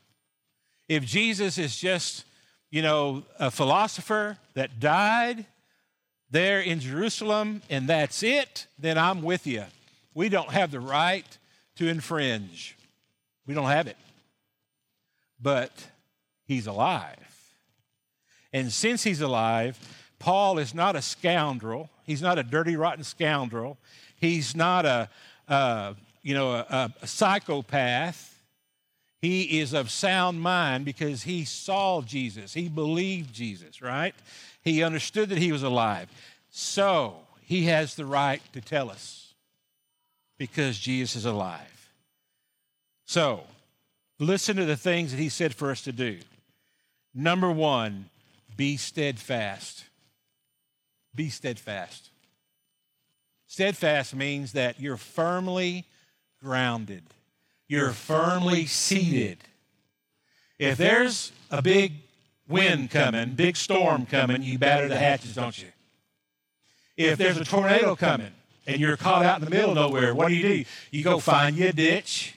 If 0.88 1.04
Jesus 1.04 1.58
is 1.58 1.76
just, 1.76 2.26
you 2.70 2.84
know, 2.84 3.24
a 3.40 3.50
philosopher 3.50 4.38
that 4.54 4.80
died 4.80 5.48
there 6.34 6.60
in 6.60 6.80
Jerusalem 6.80 7.62
and 7.70 7.88
that's 7.88 8.24
it, 8.24 8.66
then 8.80 8.98
I'm 8.98 9.22
with 9.22 9.46
you. 9.46 9.64
We 10.16 10.30
don't 10.30 10.50
have 10.50 10.72
the 10.72 10.80
right 10.80 11.26
to 11.76 11.88
infringe. 11.88 12.76
We 13.46 13.54
don't 13.54 13.70
have 13.70 13.88
it. 13.88 13.98
But 15.40 15.72
he's 16.46 16.66
alive. 16.66 17.18
And 18.52 18.72
since 18.72 19.04
he's 19.04 19.22
alive, 19.22 19.78
Paul 20.18 20.58
is 20.58 20.74
not 20.74 20.96
a 20.96 21.04
scoundrel. 21.04 21.90
He's 22.04 22.22
not 22.22 22.40
a 22.40 22.44
dirty, 22.44 22.76
rotten 22.76 23.04
scoundrel. 23.04 23.78
He's 24.16 24.56
not 24.56 24.86
a, 24.86 25.10
uh, 25.48 25.94
you 26.24 26.34
know, 26.34 26.54
a, 26.54 26.92
a 27.02 27.08
psychopath. 27.08 28.33
He 29.24 29.62
is 29.62 29.72
of 29.72 29.90
sound 29.90 30.42
mind 30.42 30.84
because 30.84 31.24
he 31.24 31.46
saw 31.46 32.02
Jesus. 32.02 32.54
He 32.54 32.68
believed 32.68 33.34
Jesus, 33.34 33.82
right? 33.82 34.14
He 34.62 34.84
understood 34.84 35.30
that 35.30 35.38
he 35.38 35.54
was 35.54 35.64
alive. 35.64 36.10
So 36.50 37.16
he 37.42 37.68
has 37.68 37.96
the 37.96 38.06
right 38.06 38.42
to 38.52 38.60
tell 38.60 38.90
us 38.90 39.34
because 40.38 40.78
Jesus 40.78 41.16
is 41.16 41.26
alive. 41.26 41.90
So 43.06 43.46
listen 44.20 44.58
to 44.58 44.66
the 44.66 44.76
things 44.76 45.12
that 45.12 45.22
he 45.22 45.30
said 45.30 45.56
for 45.56 45.72
us 45.72 45.84
to 45.84 45.94
do. 45.94 46.20
Number 47.16 47.50
one, 47.50 48.10
be 48.58 48.76
steadfast. 48.76 49.86
Be 51.16 51.30
steadfast. 51.30 52.10
Steadfast 53.48 54.14
means 54.16 54.52
that 54.52 54.82
you're 54.82 54.98
firmly 54.98 55.86
grounded, 56.44 57.04
you're 57.68 57.92
firmly 57.92 58.66
seated. 58.66 59.38
If 60.60 60.78
there's 60.78 61.32
a 61.50 61.62
big 61.62 61.94
wind 62.48 62.92
coming, 62.92 63.32
big 63.32 63.56
storm 63.56 64.06
coming, 64.06 64.44
you 64.44 64.58
batter 64.58 64.88
the 64.88 64.98
hatches, 64.98 65.36
don't 65.36 65.58
you? 65.58 65.70
If 66.96 67.18
there's 67.18 67.38
a 67.38 67.46
tornado 67.46 67.96
coming 67.96 68.32
and 68.68 68.80
you're 68.80 68.98
caught 68.98 69.26
out 69.26 69.40
in 69.40 69.46
the 69.46 69.52
middle 69.52 69.72
of 69.72 69.76
nowhere, 69.76 70.14
what 70.14 70.30
do 70.30 70.36
you 70.36 70.44
do? 70.44 70.66
You 70.92 71.04
go 71.04 71.20
find 71.20 71.56
you 71.56 71.70
a 71.70 71.74
ditch. 71.74 72.36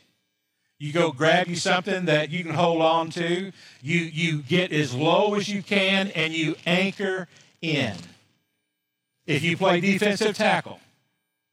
You 0.79 0.93
go 0.93 1.13
grab 1.13 1.49
you 1.49 1.57
something 1.57 2.07
that 2.07 2.31
you 2.31 2.43
can 2.45 2.55
hold 2.55 2.83
on 2.83 3.11
to. 3.11 3.53
You, 3.83 3.99
you 4.01 4.43
get 4.43 4.73
as 4.73 4.95
low 4.95 5.35
as 5.35 5.49
you 5.49 5.63
can 5.63 6.09
and 6.09 6.35
you 6.35 6.55
anchor 6.67 7.29
in. 7.63 7.95
If 9.27 9.43
you 9.43 9.57
play 9.57 9.81
defensive 9.81 10.37
tackle, 10.37 10.81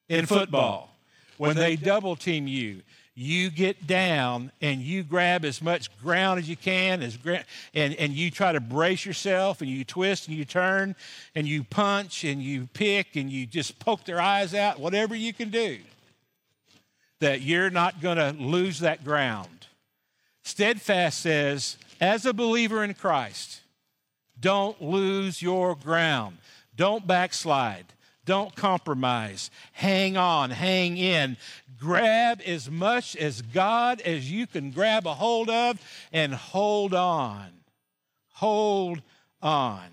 in 0.10 0.26
football. 0.26 0.90
When 1.38 1.56
they 1.56 1.76
double 1.76 2.16
team 2.16 2.48
you, 2.48 2.82
you 3.16 3.52
get 3.52 3.86
down 3.86 4.52
and 4.62 4.82
you 4.82 5.04
grab 5.04 5.46
as 5.46 5.62
much 5.62 5.96
ground 6.02 6.40
as 6.40 6.50
you 6.50 6.56
can 6.56 7.04
as 7.04 7.16
gra- 7.16 7.46
and, 7.74 7.94
and 7.96 8.14
you 8.14 8.32
try 8.32 8.52
to 8.52 8.60
brace 8.60 9.06
yourself 9.06 9.62
and 9.62 9.70
you 9.70 9.84
twist 9.86 10.28
and 10.28 10.36
you 10.36 10.46
turn 10.46 10.96
and 11.36 11.48
you 11.48 11.64
punch 11.64 12.24
and 12.24 12.42
you 12.42 12.68
pick 12.74 13.16
and 13.16 13.30
you 13.30 13.46
just 13.46 13.78
poke 13.78 14.04
their 14.06 14.20
eyes 14.20 14.56
out 14.56 14.80
whatever 14.80 15.14
you 15.14 15.32
can 15.32 15.50
do 15.50 15.78
that 17.20 17.42
you're 17.42 17.70
not 17.70 18.02
going 18.02 18.18
to 18.18 18.36
lose 18.44 18.80
that 18.80 19.04
ground. 19.04 19.68
Steadfast 20.44 21.20
says 21.20 21.78
as 22.02 22.26
a 22.26 22.34
believer 22.34 22.84
in 22.84 22.94
christ 22.96 23.62
don't 24.40 24.82
lose 24.82 25.42
your 25.42 25.76
ground. 25.76 26.38
Don't 26.76 27.06
backslide 27.06 27.86
don't 28.26 28.56
compromise. 28.56 29.52
Hang 29.74 30.18
on, 30.18 30.50
hang 30.52 30.98
in. 30.98 31.38
Grab 31.80 32.42
as 32.46 32.70
much 32.70 33.16
as 33.16 33.42
God 33.42 34.00
as 34.02 34.32
you 34.32 34.48
can 34.48 34.72
grab 34.72 35.06
a 35.06 35.14
hold 35.14 35.50
of 35.50 35.82
and 36.12 36.34
hold 36.34 36.94
on. 36.94 37.48
Hold 38.34 39.02
on. 39.42 39.84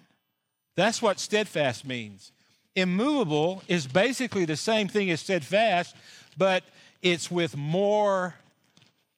That's 0.76 1.02
what 1.02 1.18
steadfast 1.18 1.84
means. 1.84 2.32
Immovable 2.76 3.62
is 3.66 3.86
basically 3.86 4.44
the 4.44 4.56
same 4.56 4.88
thing 4.88 5.10
as 5.10 5.20
steadfast, 5.20 5.96
but 6.38 6.62
it's 7.02 7.30
with 7.30 7.56
more 7.56 8.36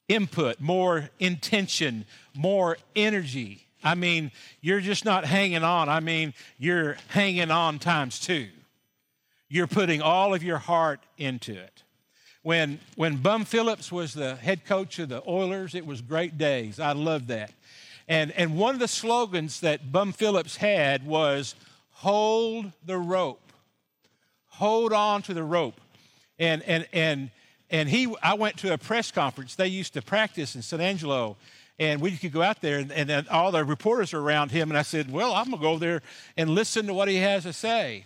input, 0.09 0.61
more 0.61 1.11
intention, 1.19 2.07
more 2.35 2.79
energy. 2.97 3.67
I 3.85 3.95
mean, 3.95 4.31
you're 4.61 4.81
just 4.81 5.05
not 5.05 5.25
hanging 5.25 5.65
on. 5.65 5.89
I 5.89 6.01
mean, 6.01 6.35
you're 6.59 6.97
hanging 7.09 7.51
on 7.51 7.79
times 7.79 8.19
two. 8.19 8.49
You're 9.53 9.67
putting 9.67 10.01
all 10.01 10.33
of 10.33 10.43
your 10.43 10.57
heart 10.57 11.01
into 11.19 11.53
it. 11.53 11.83
When, 12.41 12.81
when 12.97 13.19
Bum 13.19 13.45
Phillips 13.45 13.93
was 13.93 14.15
the 14.15 14.37
head 14.37 14.65
coach 14.65 14.99
of 14.99 15.11
the 15.11 15.23
Oilers, 15.29 15.75
it 15.75 15.85
was 15.85 16.01
great 16.01 16.39
days. 16.39 16.81
I 16.81 16.93
loved 16.93 17.29
that. 17.29 17.53
And, 18.09 18.33
and 18.33 18.57
one 18.57 18.73
of 18.73 18.81
the 18.81 18.89
slogans 18.89 19.61
that 19.61 19.93
Bum 19.93 20.15
Phillips 20.15 20.57
had 20.57 21.07
was 21.07 21.55
hold 21.91 22.73
the 22.87 22.97
rope. 22.97 23.53
Hold 24.47 24.95
on 24.95 25.21
to 25.21 25.35
the 25.35 25.45
rope. 25.45 25.79
And, 26.39 26.63
and, 26.63 26.89
and, 26.95 27.31
and 27.69 27.91
he, 27.91 28.11
I 28.23 28.33
went 28.33 28.57
to 28.61 28.73
a 28.73 28.79
press 28.79 29.11
conference. 29.11 29.55
They 29.55 29.67
used 29.67 29.93
to 29.93 30.01
practice 30.01 30.57
in 30.57 30.63
San 30.63 30.81
Angelo 30.81 31.37
and 31.79 32.01
we 32.01 32.17
could 32.17 32.33
go 32.33 32.41
out 32.41 32.63
there 32.63 32.79
and, 32.79 33.11
and, 33.11 33.29
all 33.29 33.53
the 33.53 33.65
reporters 33.65 34.15
were 34.15 34.23
around 34.23 34.51
him 34.51 34.71
and 34.71 34.79
i 34.79 34.83
said 34.83 35.11
well 35.11 35.33
i'm 35.33 35.47
going 35.47 35.57
to 35.57 35.63
go 35.63 35.79
there 35.79 36.03
and 36.37 36.51
listen 36.51 36.87
to 36.87 36.93
what 36.93 37.09
he 37.09 37.17
has 37.17 37.45
to 37.45 37.53
say 37.53 38.05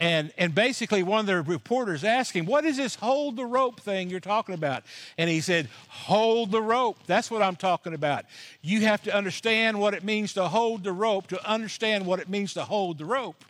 and, 0.00 0.32
and 0.36 0.54
basically, 0.54 1.04
one 1.04 1.20
of 1.20 1.26
the 1.26 1.40
reporters 1.42 2.02
asked 2.02 2.32
him, 2.32 2.46
What 2.46 2.64
is 2.64 2.76
this 2.76 2.96
hold 2.96 3.36
the 3.36 3.46
rope 3.46 3.80
thing 3.80 4.10
you're 4.10 4.18
talking 4.18 4.54
about? 4.54 4.82
And 5.16 5.30
he 5.30 5.40
said, 5.40 5.68
Hold 5.88 6.50
the 6.50 6.60
rope. 6.60 6.98
That's 7.06 7.30
what 7.30 7.42
I'm 7.42 7.54
talking 7.54 7.94
about. 7.94 8.24
You 8.60 8.80
have 8.80 9.02
to 9.04 9.14
understand 9.14 9.78
what 9.78 9.94
it 9.94 10.02
means 10.02 10.34
to 10.34 10.48
hold 10.48 10.82
the 10.82 10.92
rope 10.92 11.28
to 11.28 11.48
understand 11.48 12.06
what 12.06 12.18
it 12.18 12.28
means 12.28 12.54
to 12.54 12.64
hold 12.64 12.98
the 12.98 13.04
rope. 13.04 13.44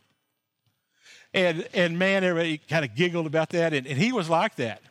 And, 1.33 1.67
and 1.73 1.97
man, 1.97 2.23
everybody 2.23 2.59
kind 2.59 2.85
of 2.85 2.95
giggled 2.95 3.25
about 3.25 3.49
that, 3.49 3.73
and, 3.73 3.85
and 3.87 3.97
he 3.97 4.13
was 4.13 4.29
like 4.29 4.55
that. 4.55 4.81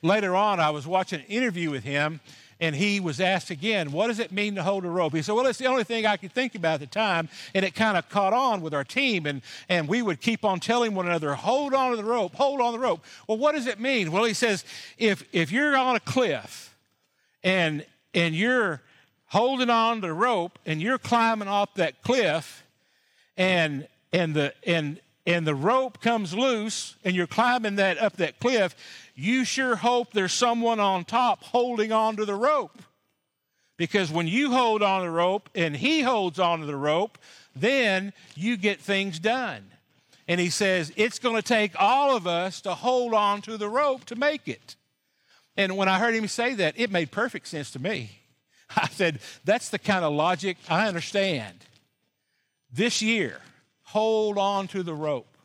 Later 0.00 0.36
on, 0.36 0.60
I 0.60 0.70
was 0.70 0.86
watching 0.86 1.20
an 1.20 1.26
interview 1.26 1.70
with 1.70 1.82
him, 1.82 2.20
and 2.60 2.74
he 2.74 2.98
was 2.98 3.20
asked 3.20 3.50
again, 3.50 3.92
What 3.92 4.08
does 4.08 4.18
it 4.18 4.32
mean 4.32 4.56
to 4.56 4.62
hold 4.62 4.84
a 4.84 4.88
rope? 4.88 5.14
He 5.14 5.22
said, 5.22 5.34
Well, 5.34 5.46
it's 5.46 5.58
the 5.58 5.66
only 5.66 5.84
thing 5.84 6.06
I 6.06 6.16
could 6.16 6.32
think 6.32 6.54
about 6.54 6.74
at 6.74 6.80
the 6.80 6.86
time. 6.86 7.28
And 7.54 7.64
it 7.64 7.74
kind 7.74 7.96
of 7.96 8.08
caught 8.08 8.32
on 8.32 8.60
with 8.60 8.74
our 8.74 8.84
team. 8.84 9.26
And, 9.26 9.42
and 9.68 9.88
we 9.88 10.02
would 10.02 10.20
keep 10.20 10.44
on 10.44 10.58
telling 10.60 10.94
one 10.94 11.06
another, 11.06 11.34
Hold 11.34 11.74
on 11.74 11.92
to 11.92 11.96
the 11.96 12.04
rope, 12.04 12.34
hold 12.34 12.60
on 12.60 12.72
to 12.72 12.78
the 12.78 12.84
rope. 12.84 13.04
Well, 13.26 13.38
what 13.38 13.54
does 13.54 13.66
it 13.66 13.78
mean? 13.78 14.10
Well, 14.10 14.24
he 14.24 14.34
says, 14.34 14.64
If, 14.98 15.24
if 15.32 15.52
you're 15.52 15.76
on 15.76 15.96
a 15.96 16.00
cliff 16.00 16.74
and, 17.44 17.86
and 18.12 18.34
you're 18.34 18.82
holding 19.26 19.70
on 19.70 20.00
to 20.00 20.08
the 20.08 20.12
rope 20.12 20.58
and 20.66 20.80
you're 20.80 20.98
climbing 20.98 21.48
off 21.48 21.74
that 21.74 22.02
cliff 22.02 22.64
and, 23.36 23.86
and, 24.12 24.34
the, 24.34 24.52
and, 24.66 25.00
and 25.26 25.46
the 25.46 25.54
rope 25.54 26.00
comes 26.00 26.34
loose 26.34 26.96
and 27.04 27.14
you're 27.14 27.26
climbing 27.26 27.76
that 27.76 27.98
up 27.98 28.16
that 28.16 28.40
cliff, 28.40 28.74
you 29.18 29.44
sure 29.44 29.74
hope 29.74 30.12
there's 30.12 30.32
someone 30.32 30.78
on 30.78 31.04
top 31.04 31.42
holding 31.42 31.90
on 31.90 32.14
to 32.16 32.24
the 32.24 32.36
rope. 32.36 32.80
Because 33.76 34.12
when 34.12 34.28
you 34.28 34.52
hold 34.52 34.80
on 34.80 35.00
to 35.00 35.06
the 35.06 35.10
rope 35.10 35.50
and 35.56 35.76
he 35.76 36.02
holds 36.02 36.38
on 36.38 36.60
to 36.60 36.66
the 36.66 36.76
rope, 36.76 37.18
then 37.56 38.12
you 38.36 38.56
get 38.56 38.80
things 38.80 39.18
done. 39.18 39.64
And 40.28 40.40
he 40.40 40.50
says, 40.50 40.92
it's 40.94 41.18
going 41.18 41.34
to 41.34 41.42
take 41.42 41.72
all 41.80 42.16
of 42.16 42.28
us 42.28 42.60
to 42.60 42.74
hold 42.74 43.12
on 43.12 43.42
to 43.42 43.56
the 43.56 43.68
rope 43.68 44.04
to 44.04 44.14
make 44.14 44.46
it. 44.46 44.76
And 45.56 45.76
when 45.76 45.88
I 45.88 45.98
heard 45.98 46.14
him 46.14 46.28
say 46.28 46.54
that, 46.54 46.78
it 46.78 46.92
made 46.92 47.10
perfect 47.10 47.48
sense 47.48 47.72
to 47.72 47.80
me. 47.80 48.20
I 48.76 48.86
said, 48.86 49.18
that's 49.44 49.68
the 49.68 49.80
kind 49.80 50.04
of 50.04 50.12
logic 50.12 50.58
I 50.68 50.86
understand. 50.86 51.56
This 52.72 53.02
year, 53.02 53.40
hold 53.82 54.38
on 54.38 54.68
to 54.68 54.84
the 54.84 54.94
rope. 54.94 55.36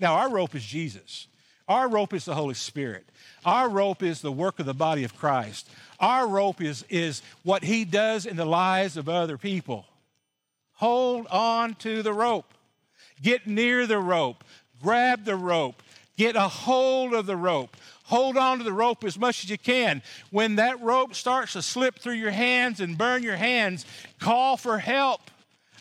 Now, 0.00 0.14
our 0.14 0.28
rope 0.28 0.56
is 0.56 0.64
Jesus. 0.64 1.28
Our 1.68 1.88
rope 1.88 2.12
is 2.12 2.24
the 2.24 2.34
Holy 2.34 2.54
Spirit. 2.54 3.06
Our 3.44 3.68
rope 3.68 4.02
is 4.02 4.20
the 4.20 4.32
work 4.32 4.58
of 4.58 4.66
the 4.66 4.74
body 4.74 5.04
of 5.04 5.16
Christ. 5.16 5.68
Our 5.98 6.26
rope 6.26 6.60
is, 6.60 6.84
is 6.90 7.22
what 7.42 7.64
He 7.64 7.84
does 7.84 8.26
in 8.26 8.36
the 8.36 8.44
lives 8.44 8.96
of 8.96 9.08
other 9.08 9.38
people. 9.38 9.86
Hold 10.74 11.26
on 11.28 11.74
to 11.76 12.02
the 12.02 12.12
rope. 12.12 12.52
Get 13.22 13.46
near 13.46 13.86
the 13.86 13.98
rope. 13.98 14.44
Grab 14.82 15.24
the 15.24 15.36
rope. 15.36 15.82
Get 16.16 16.36
a 16.36 16.48
hold 16.48 17.14
of 17.14 17.26
the 17.26 17.36
rope. 17.36 17.76
Hold 18.04 18.36
on 18.36 18.58
to 18.58 18.64
the 18.64 18.72
rope 18.72 19.02
as 19.02 19.18
much 19.18 19.44
as 19.44 19.50
you 19.50 19.56
can. 19.56 20.02
When 20.30 20.56
that 20.56 20.80
rope 20.82 21.14
starts 21.14 21.54
to 21.54 21.62
slip 21.62 21.98
through 21.98 22.14
your 22.14 22.30
hands 22.30 22.80
and 22.80 22.98
burn 22.98 23.22
your 23.22 23.36
hands, 23.36 23.86
call 24.20 24.56
for 24.56 24.78
help. 24.78 25.22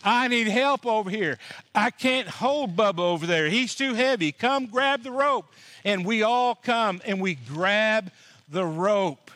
I 0.04 0.28
need 0.28 0.48
help 0.48 0.86
over 0.86 1.10
here. 1.10 1.38
I 1.74 1.90
can't 1.90 2.28
hold 2.28 2.76
Bubba 2.76 3.00
over 3.00 3.26
there. 3.26 3.48
He's 3.50 3.74
too 3.74 3.94
heavy. 3.94 4.32
Come 4.32 4.66
grab 4.68 5.04
the 5.04 5.12
rope. 5.12 5.52
And 5.86 6.06
we 6.06 6.24
all 6.24 6.56
come 6.56 7.02
and 7.06 7.22
we 7.22 7.36
grab 7.36 8.12
the 8.50 8.66
rope. 8.66 9.32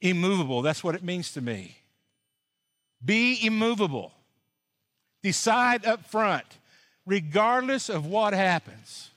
Immovable. 0.00 0.62
That's 0.62 0.82
what 0.82 0.94
it 0.94 1.04
means 1.04 1.32
to 1.32 1.40
me. 1.40 1.76
Be 3.04 3.44
immovable. 3.44 4.12
Decide 5.22 5.86
up 5.86 6.04
front, 6.06 6.46
regardless 7.06 7.88
of 7.88 8.06
what 8.06 8.32
happens. 8.32 9.10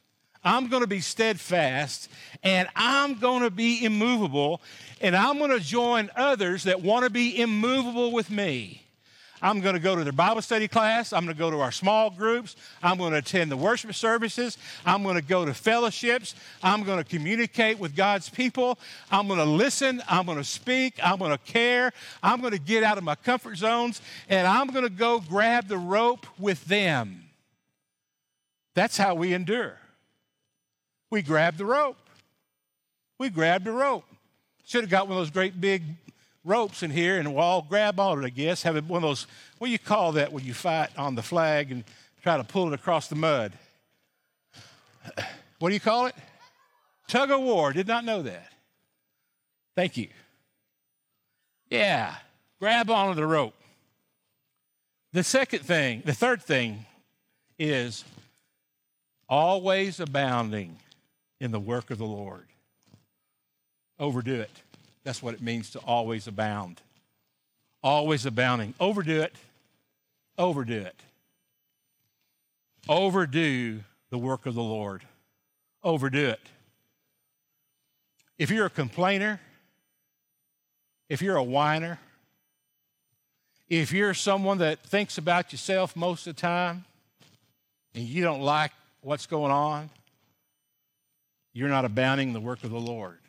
I'm 0.44 0.68
going 0.68 0.84
to 0.84 0.88
be 0.88 1.02
steadfast 1.02 2.08
and 2.44 2.68
I'm 2.76 3.16
going 3.16 3.42
to 3.42 3.50
be 3.50 3.84
immovable 3.84 4.62
and 5.02 5.16
I'm 5.16 5.40
going 5.40 5.50
to 5.50 5.60
join 5.60 6.12
others 6.16 6.64
that 6.66 6.84
want 6.84 7.04
to 7.04 7.10
be 7.10 7.42
immovable 7.42 8.12
with 8.12 8.30
me. 8.30 8.85
I'm 9.46 9.62
going 9.62 9.76
to 9.76 9.80
go 9.80 9.96
to 9.96 10.04
their 10.04 10.12
Bible 10.12 10.42
study 10.42 10.68
class. 10.68 11.14
I'm 11.14 11.24
going 11.24 11.36
to 11.36 11.40
go 11.40 11.52
to 11.52 11.60
our 11.60 11.72
small 11.72 12.10
groups. 12.10 12.56
I'm 12.82 12.98
going 12.98 13.12
to 13.12 13.20
attend 13.20 13.52
the 13.52 13.58
worship 13.58 13.94
services. 13.94 14.58
I'm 14.88 15.04
going 15.04 15.18
to 15.18 15.22
go 15.22 15.46
to 15.46 15.54
fellowships. 15.54 16.34
I'm 16.64 16.82
going 16.82 16.98
to 16.98 17.04
communicate 17.04 17.78
with 17.78 17.96
God's 17.96 18.28
people. 18.28 18.80
I'm 19.12 19.28
going 19.28 19.38
to 19.38 19.46
listen. 19.46 20.02
I'm 20.10 20.26
going 20.26 20.40
to 20.40 20.44
speak. 20.44 20.96
I'm 21.04 21.20
going 21.20 21.30
to 21.30 21.38
care. 21.38 21.94
I'm 22.24 22.42
going 22.42 22.54
to 22.54 22.60
get 22.60 22.82
out 22.82 22.98
of 22.98 23.04
my 23.04 23.14
comfort 23.14 23.58
zones 23.58 24.02
and 24.30 24.48
I'm 24.48 24.66
going 24.70 24.84
to 24.84 24.90
go 24.90 25.20
grab 25.20 25.68
the 25.68 25.78
rope 25.78 26.26
with 26.40 26.66
them. 26.66 27.26
That's 28.74 28.98
how 28.98 29.14
we 29.14 29.32
endure. 29.32 29.78
We 31.12 31.22
grab 31.22 31.58
the 31.58 31.66
rope. 31.66 31.98
We 33.20 33.30
grabbed 33.30 33.66
the 33.66 33.74
rope. 33.74 34.06
Should 34.66 34.82
have 34.82 34.90
got 34.90 35.08
one 35.08 35.18
of 35.18 35.22
those 35.22 35.30
great 35.30 35.62
big 35.62 35.84
ropes 36.46 36.84
in 36.84 36.92
here 36.92 37.18
and 37.18 37.34
we'll 37.34 37.44
all 37.44 37.62
grab 37.68 38.00
on 38.00 38.24
it, 38.24 38.28
I 38.28 38.30
guess. 38.30 38.64
Have 38.64 38.76
one 38.88 39.04
of 39.04 39.10
those, 39.10 39.28
what 39.58 39.68
do 39.68 39.72
you 39.72 39.80
call 39.80 40.14
that 40.14 40.32
when 40.32 40.46
you 40.46 40.54
fight 40.54 40.90
on 40.98 41.16
the 41.16 41.24
flag 41.24 41.72
and 41.72 41.84
try 42.22 42.38
to 42.38 42.44
pull 42.44 42.68
it 42.68 42.74
across 42.74 43.08
the 43.10 43.16
mud? 43.16 43.52
What 45.60 45.70
do 45.70 45.74
you 45.74 45.82
call 45.82 46.06
it? 46.06 46.16
Tug 47.08 47.32
of 47.32 47.42
war. 47.42 47.74
Did 47.74 47.88
not 47.88 48.06
know 48.06 48.22
that. 48.22 48.52
Thank 49.76 49.98
you. 49.98 50.08
Yeah, 51.70 52.16
grab 52.60 52.90
onto 52.90 53.20
the 53.20 53.28
rope. 53.28 53.56
The 55.14 55.24
second 55.24 55.62
thing, 55.62 56.04
the 56.06 56.14
third 56.14 56.42
thing 56.42 56.86
is 57.58 58.06
always 59.28 60.00
abounding 60.00 60.78
in 61.40 61.52
the 61.52 61.60
work 61.60 61.90
of 61.90 61.98
the 61.98 62.06
Lord. 62.06 62.48
Overdo 64.00 64.42
it. 64.42 64.52
That's 65.06 65.22
what 65.22 65.36
it 65.36 65.42
means 65.42 65.70
to 65.70 65.80
always 65.80 66.28
abound. 66.28 66.82
Always 67.82 68.26
abounding. 68.26 68.74
Overdo 68.80 69.22
it. 69.22 69.36
Overdo 70.38 70.82
it. 70.82 71.00
Overdo 72.90 73.82
the 74.10 74.18
work 74.18 74.48
of 74.48 74.56
the 74.56 74.64
Lord. 74.64 75.04
Overdo 75.84 76.30
it. 76.30 76.42
If 78.40 78.50
you're 78.50 78.66
a 78.66 78.72
complainer, 78.72 79.40
if 81.08 81.22
you're 81.22 81.38
a 81.38 81.44
whiner, 81.44 82.00
if 83.70 83.94
you're 83.94 84.16
someone 84.16 84.58
that 84.58 84.80
thinks 84.84 85.20
about 85.20 85.52
yourself 85.52 85.96
most 85.96 86.26
of 86.26 86.36
the 86.36 86.42
time 86.42 86.84
and 87.94 88.04
you 88.04 88.24
don't 88.24 88.42
like 88.42 88.72
what's 89.02 89.28
going 89.28 89.52
on, 89.52 89.92
you're 91.54 91.70
not 91.70 91.86
abounding 91.86 92.34
the 92.34 92.40
work 92.40 92.64
of 92.64 92.72
the 92.72 92.80
Lord. 92.80 93.20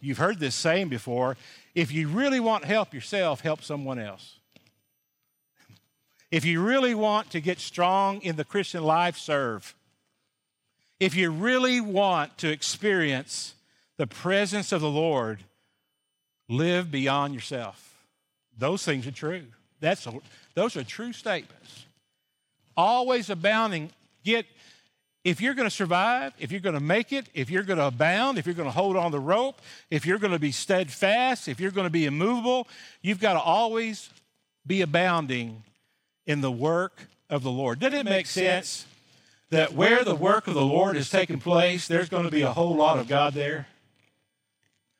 You've 0.00 0.18
heard 0.18 0.38
this 0.38 0.54
saying 0.54 0.88
before 0.88 1.36
if 1.74 1.92
you 1.92 2.08
really 2.08 2.40
want 2.40 2.64
help 2.64 2.92
yourself, 2.92 3.40
help 3.40 3.62
someone 3.62 3.98
else. 3.98 4.36
If 6.30 6.44
you 6.44 6.62
really 6.62 6.94
want 6.94 7.30
to 7.30 7.40
get 7.40 7.58
strong 7.58 8.20
in 8.22 8.36
the 8.36 8.44
Christian 8.44 8.84
life, 8.84 9.18
serve. 9.18 9.74
If 11.00 11.14
you 11.14 11.30
really 11.30 11.80
want 11.80 12.38
to 12.38 12.50
experience 12.50 13.54
the 13.96 14.06
presence 14.06 14.72
of 14.72 14.80
the 14.80 14.90
Lord, 14.90 15.40
live 16.48 16.90
beyond 16.90 17.34
yourself. 17.34 18.06
Those 18.56 18.84
things 18.84 19.06
are 19.06 19.12
true. 19.12 19.44
That's 19.80 20.06
a, 20.06 20.12
those 20.54 20.76
are 20.76 20.84
true 20.84 21.12
statements. 21.12 21.86
Always 22.76 23.30
abounding. 23.30 23.90
Get 24.24 24.46
if 25.22 25.40
you're 25.40 25.54
going 25.54 25.68
to 25.68 25.74
survive, 25.74 26.32
if 26.38 26.50
you're 26.50 26.60
going 26.60 26.74
to 26.74 26.80
make 26.80 27.12
it, 27.12 27.26
if 27.34 27.50
you're 27.50 27.62
going 27.62 27.78
to 27.78 27.86
abound, 27.86 28.38
if 28.38 28.46
you're 28.46 28.54
going 28.54 28.68
to 28.68 28.74
hold 28.74 28.96
on 28.96 29.12
the 29.12 29.20
rope, 29.20 29.60
if 29.90 30.06
you're 30.06 30.18
going 30.18 30.32
to 30.32 30.38
be 30.38 30.52
steadfast, 30.52 31.46
if 31.46 31.60
you're 31.60 31.70
going 31.70 31.86
to 31.86 31.90
be 31.90 32.06
immovable, 32.06 32.66
you've 33.02 33.20
got 33.20 33.34
to 33.34 33.40
always 33.40 34.08
be 34.66 34.80
abounding 34.80 35.62
in 36.26 36.40
the 36.40 36.50
work 36.50 37.08
of 37.28 37.42
the 37.42 37.50
Lord. 37.50 37.80
Doesn't 37.80 37.98
it 37.98 38.04
make 38.04 38.26
sense 38.26 38.86
that 39.50 39.74
where 39.74 40.04
the 40.04 40.14
work 40.14 40.46
of 40.46 40.54
the 40.54 40.64
Lord 40.64 40.96
is 40.96 41.10
taking 41.10 41.38
place, 41.38 41.86
there's 41.86 42.08
going 42.08 42.24
to 42.24 42.30
be 42.30 42.42
a 42.42 42.52
whole 42.52 42.74
lot 42.74 42.98
of 42.98 43.06
God 43.06 43.34
there? 43.34 43.66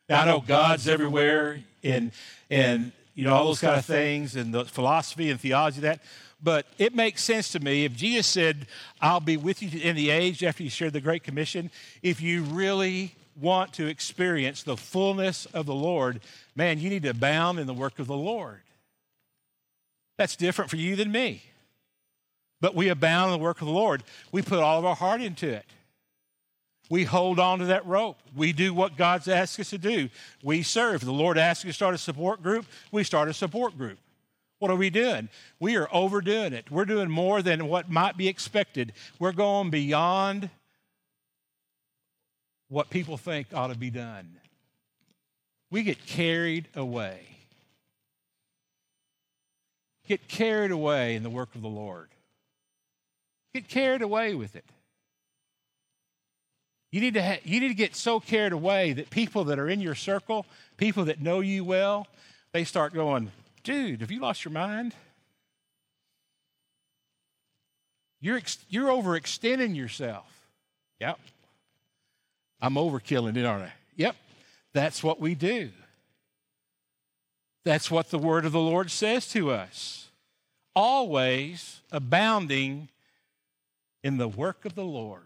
Now, 0.08 0.22
I 0.22 0.24
know 0.26 0.40
God's 0.40 0.88
everywhere 0.88 1.60
and 1.82 2.10
and 2.50 2.92
you 3.20 3.26
know 3.26 3.34
all 3.34 3.46
those 3.46 3.60
kind 3.60 3.78
of 3.78 3.84
things 3.84 4.36
and 4.36 4.52
the 4.52 4.64
philosophy 4.64 5.30
and 5.30 5.40
theology 5.40 5.80
that 5.80 6.00
but 6.42 6.66
it 6.78 6.94
makes 6.94 7.22
sense 7.22 7.50
to 7.52 7.60
me 7.60 7.84
if 7.84 7.94
Jesus 7.94 8.26
said, 8.26 8.66
I'll 9.00 9.20
be 9.20 9.36
with 9.36 9.62
you 9.62 9.80
in 9.80 9.94
the 9.94 10.10
age 10.10 10.42
after 10.42 10.62
you 10.62 10.70
shared 10.70 10.92
the 10.92 11.00
Great 11.00 11.22
Commission, 11.22 11.70
if 12.02 12.20
you 12.20 12.42
really 12.42 13.14
want 13.38 13.74
to 13.74 13.86
experience 13.86 14.62
the 14.62 14.76
fullness 14.76 15.46
of 15.46 15.66
the 15.66 15.74
Lord, 15.74 16.20
man, 16.56 16.78
you 16.78 16.88
need 16.88 17.02
to 17.02 17.10
abound 17.10 17.58
in 17.58 17.66
the 17.66 17.74
work 17.74 17.98
of 17.98 18.06
the 18.06 18.16
Lord. 18.16 18.60
That's 20.16 20.36
different 20.36 20.70
for 20.70 20.76
you 20.76 20.96
than 20.96 21.12
me. 21.12 21.42
But 22.60 22.74
we 22.74 22.88
abound 22.88 23.32
in 23.32 23.38
the 23.38 23.42
work 23.42 23.60
of 23.60 23.66
the 23.66 23.72
Lord. 23.72 24.02
We 24.32 24.42
put 24.42 24.60
all 24.60 24.78
of 24.78 24.84
our 24.84 24.96
heart 24.96 25.22
into 25.22 25.48
it. 25.48 25.64
We 26.90 27.04
hold 27.04 27.38
on 27.38 27.60
to 27.60 27.66
that 27.66 27.86
rope. 27.86 28.18
We 28.36 28.52
do 28.52 28.74
what 28.74 28.96
God's 28.96 29.28
asked 29.28 29.60
us 29.60 29.70
to 29.70 29.78
do. 29.78 30.10
We 30.42 30.62
serve. 30.62 31.04
The 31.04 31.12
Lord 31.12 31.38
asked 31.38 31.60
us 31.60 31.70
to 31.70 31.72
start 31.72 31.94
a 31.94 31.98
support 31.98 32.42
group. 32.42 32.66
We 32.90 33.04
start 33.04 33.28
a 33.28 33.32
support 33.32 33.78
group. 33.78 33.98
What 34.58 34.72
are 34.72 34.76
we 34.76 34.90
doing? 34.90 35.28
We 35.60 35.76
are 35.76 35.88
overdoing 35.92 36.52
it. 36.52 36.68
We're 36.70 36.84
doing 36.84 37.08
more 37.08 37.42
than 37.42 37.68
what 37.68 37.88
might 37.88 38.16
be 38.16 38.26
expected. 38.26 38.92
We're 39.20 39.32
going 39.32 39.70
beyond 39.70 40.50
what 42.68 42.90
people 42.90 43.16
think 43.16 43.46
ought 43.54 43.68
to 43.68 43.78
be 43.78 43.90
done. 43.90 44.36
We 45.70 45.84
get 45.84 46.04
carried 46.04 46.66
away. 46.74 47.20
Get 50.08 50.26
carried 50.26 50.72
away 50.72 51.14
in 51.14 51.22
the 51.22 51.30
work 51.30 51.54
of 51.54 51.62
the 51.62 51.68
Lord. 51.68 52.08
Get 53.54 53.68
carried 53.68 54.02
away 54.02 54.34
with 54.34 54.56
it. 54.56 54.64
You 56.90 57.00
need, 57.00 57.14
to 57.14 57.22
ha- 57.22 57.40
you 57.44 57.60
need 57.60 57.68
to 57.68 57.74
get 57.74 57.94
so 57.94 58.18
carried 58.18 58.52
away 58.52 58.92
that 58.94 59.10
people 59.10 59.44
that 59.44 59.58
are 59.58 59.68
in 59.68 59.80
your 59.80 59.94
circle, 59.94 60.44
people 60.76 61.04
that 61.04 61.20
know 61.20 61.40
you 61.40 61.64
well, 61.64 62.08
they 62.52 62.64
start 62.64 62.92
going, 62.92 63.30
dude, 63.62 64.00
have 64.00 64.10
you 64.10 64.20
lost 64.20 64.44
your 64.44 64.52
mind? 64.52 64.94
You're, 68.20 68.36
ex- 68.36 68.64
you're 68.68 68.88
overextending 68.88 69.76
yourself. 69.76 70.26
Yep. 71.00 71.18
I'm 72.60 72.74
overkilling 72.74 73.36
it, 73.36 73.46
aren't 73.46 73.64
I? 73.64 73.72
Yep. 73.96 74.16
That's 74.72 75.02
what 75.02 75.20
we 75.20 75.34
do. 75.34 75.70
That's 77.64 77.90
what 77.90 78.10
the 78.10 78.18
word 78.18 78.44
of 78.44 78.52
the 78.52 78.60
Lord 78.60 78.90
says 78.90 79.28
to 79.28 79.50
us. 79.50 80.08
Always 80.74 81.80
abounding 81.92 82.88
in 84.02 84.16
the 84.16 84.28
work 84.28 84.64
of 84.64 84.74
the 84.74 84.84
Lord. 84.84 85.22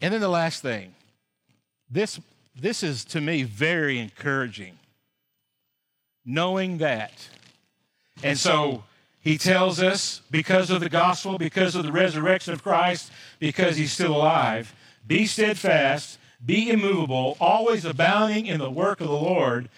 And 0.00 0.14
then 0.14 0.20
the 0.20 0.28
last 0.28 0.62
thing 0.62 0.94
this 1.90 2.20
this 2.60 2.82
is 2.82 3.04
to 3.06 3.20
me 3.20 3.42
very 3.42 3.98
encouraging, 3.98 4.78
knowing 6.24 6.78
that. 6.78 7.28
And 8.22 8.38
so 8.38 8.84
he 9.20 9.38
tells 9.38 9.82
us 9.82 10.22
because 10.30 10.70
of 10.70 10.80
the 10.80 10.88
gospel, 10.88 11.38
because 11.38 11.74
of 11.74 11.84
the 11.84 11.92
resurrection 11.92 12.52
of 12.52 12.62
Christ, 12.62 13.10
because 13.38 13.76
he's 13.76 13.92
still 13.92 14.16
alive, 14.16 14.74
be 15.06 15.26
steadfast, 15.26 16.18
be 16.44 16.70
immovable, 16.70 17.36
always 17.40 17.84
abounding 17.84 18.46
in 18.46 18.58
the 18.58 18.70
work 18.70 19.00
of 19.00 19.08
the 19.08 19.14
Lord. 19.14 19.68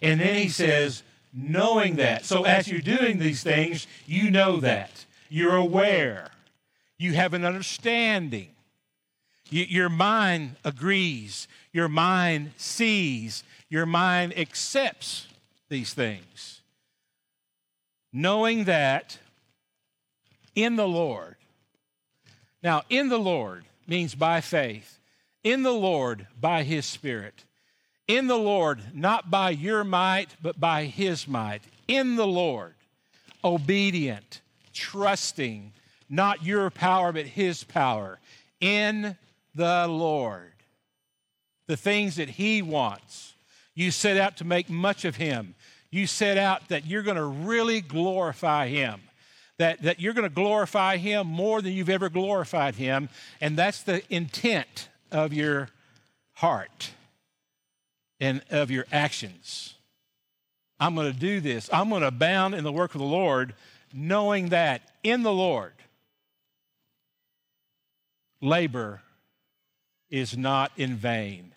And 0.00 0.20
then 0.20 0.36
he 0.36 0.48
says, 0.48 1.02
knowing 1.32 1.96
that. 1.96 2.24
So 2.24 2.44
as 2.44 2.68
you're 2.68 2.80
doing 2.80 3.18
these 3.18 3.42
things, 3.42 3.86
you 4.06 4.30
know 4.30 4.60
that. 4.60 5.04
You're 5.28 5.56
aware. 5.56 6.30
You 6.98 7.14
have 7.14 7.34
an 7.34 7.44
understanding. 7.44 8.51
You, 9.50 9.64
your 9.64 9.88
mind 9.88 10.56
agrees. 10.64 11.48
Your 11.72 11.88
mind 11.88 12.52
sees. 12.56 13.44
Your 13.68 13.86
mind 13.86 14.36
accepts 14.38 15.26
these 15.68 15.94
things. 15.94 16.60
Knowing 18.12 18.64
that 18.64 19.18
in 20.54 20.76
the 20.76 20.88
Lord. 20.88 21.36
Now, 22.62 22.82
in 22.88 23.08
the 23.08 23.18
Lord 23.18 23.64
means 23.86 24.14
by 24.14 24.40
faith. 24.40 24.98
In 25.42 25.62
the 25.62 25.72
Lord 25.72 26.26
by 26.40 26.62
his 26.62 26.86
Spirit. 26.86 27.44
In 28.06 28.26
the 28.26 28.36
Lord, 28.36 28.94
not 28.94 29.30
by 29.30 29.50
your 29.50 29.84
might, 29.84 30.36
but 30.42 30.60
by 30.60 30.84
his 30.84 31.26
might. 31.26 31.62
In 31.88 32.16
the 32.16 32.26
Lord, 32.26 32.74
obedient, 33.42 34.40
trusting, 34.72 35.72
not 36.08 36.44
your 36.44 36.68
power, 36.70 37.12
but 37.12 37.26
his 37.26 37.64
power. 37.64 38.18
In 38.60 39.16
the 39.54 39.86
Lord. 39.88 40.52
The 41.68 41.76
things 41.76 42.16
that 42.16 42.30
He 42.30 42.62
wants. 42.62 43.32
You 43.74 43.90
set 43.90 44.16
out 44.16 44.36
to 44.38 44.44
make 44.44 44.68
much 44.68 45.04
of 45.04 45.16
him. 45.16 45.54
You 45.90 46.06
set 46.06 46.38
out 46.38 46.68
that 46.68 46.86
you're 46.86 47.02
going 47.02 47.16
to 47.16 47.24
really 47.24 47.80
glorify 47.80 48.68
him, 48.68 49.00
that, 49.58 49.82
that 49.82 50.00
you're 50.00 50.14
going 50.14 50.28
to 50.28 50.34
glorify 50.34 50.96
him 50.96 51.26
more 51.26 51.62
than 51.62 51.72
you've 51.72 51.90
ever 51.90 52.08
glorified 52.08 52.74
him. 52.74 53.08
And 53.40 53.56
that's 53.56 53.82
the 53.82 54.02
intent 54.14 54.88
of 55.10 55.32
your 55.32 55.68
heart 56.34 56.90
and 58.20 58.42
of 58.50 58.70
your 58.70 58.86
actions. 58.92 59.74
I'm 60.80 60.94
going 60.94 61.12
to 61.12 61.18
do 61.18 61.40
this. 61.40 61.70
I'm 61.72 61.90
going 61.90 62.02
to 62.02 62.08
abound 62.08 62.54
in 62.54 62.64
the 62.64 62.72
work 62.72 62.94
of 62.94 63.00
the 63.00 63.06
Lord, 63.06 63.54
knowing 63.92 64.48
that 64.48 64.82
in 65.02 65.22
the 65.22 65.32
Lord, 65.32 65.74
labor 68.40 69.02
is 70.12 70.36
not 70.36 70.70
in 70.76 70.94
vain. 70.94 71.54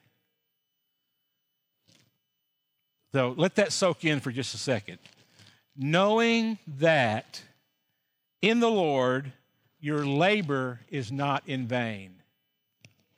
So 3.13 3.35
let 3.37 3.55
that 3.55 3.71
soak 3.71 4.03
in 4.03 4.19
for 4.19 4.31
just 4.31 4.55
a 4.55 4.57
second. 4.57 4.97
Knowing 5.77 6.57
that 6.79 7.43
in 8.41 8.61
the 8.61 8.69
Lord, 8.69 9.31
your 9.79 10.05
labor 10.05 10.79
is 10.89 11.11
not 11.11 11.43
in 11.45 11.67
vain. 11.67 12.15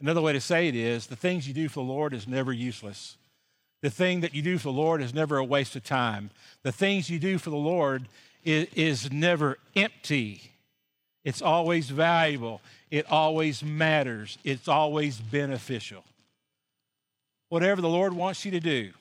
Another 0.02 0.22
way 0.22 0.34
to 0.34 0.42
say 0.42 0.68
it 0.68 0.76
is 0.76 1.08
the 1.08 1.16
things 1.16 1.48
you 1.48 1.54
do 1.54 1.70
for 1.70 1.84
the 1.84 1.92
Lord 1.92 2.14
is 2.14 2.28
never 2.28 2.52
useless. 2.52 3.18
The 3.82 3.90
thing 3.90 4.22
that 4.22 4.34
you 4.34 4.42
do 4.42 4.58
for 4.58 4.66
the 4.66 4.80
Lord 4.80 5.02
is 5.02 5.14
never 5.14 5.38
a 5.38 5.44
waste 5.44 5.76
of 5.76 5.84
time. 5.84 6.32
The 6.64 6.72
things 6.72 7.10
you 7.10 7.20
do 7.20 7.38
for 7.38 7.52
the 7.52 7.56
Lord 7.56 8.08
is, 8.44 8.68
is 8.76 9.12
never 9.12 9.60
empty. 9.76 10.52
It's 11.28 11.42
always 11.42 11.90
valuable. 11.90 12.62
It 12.90 13.06
always 13.12 13.62
matters. 13.62 14.38
It's 14.46 14.70
always 14.70 15.18
beneficial. 15.18 16.06
Whatever 17.50 17.82
the 17.82 17.90
Lord 17.90 18.14
wants 18.14 18.46
you 18.46 18.52
to 18.52 18.62
do, 18.62 18.92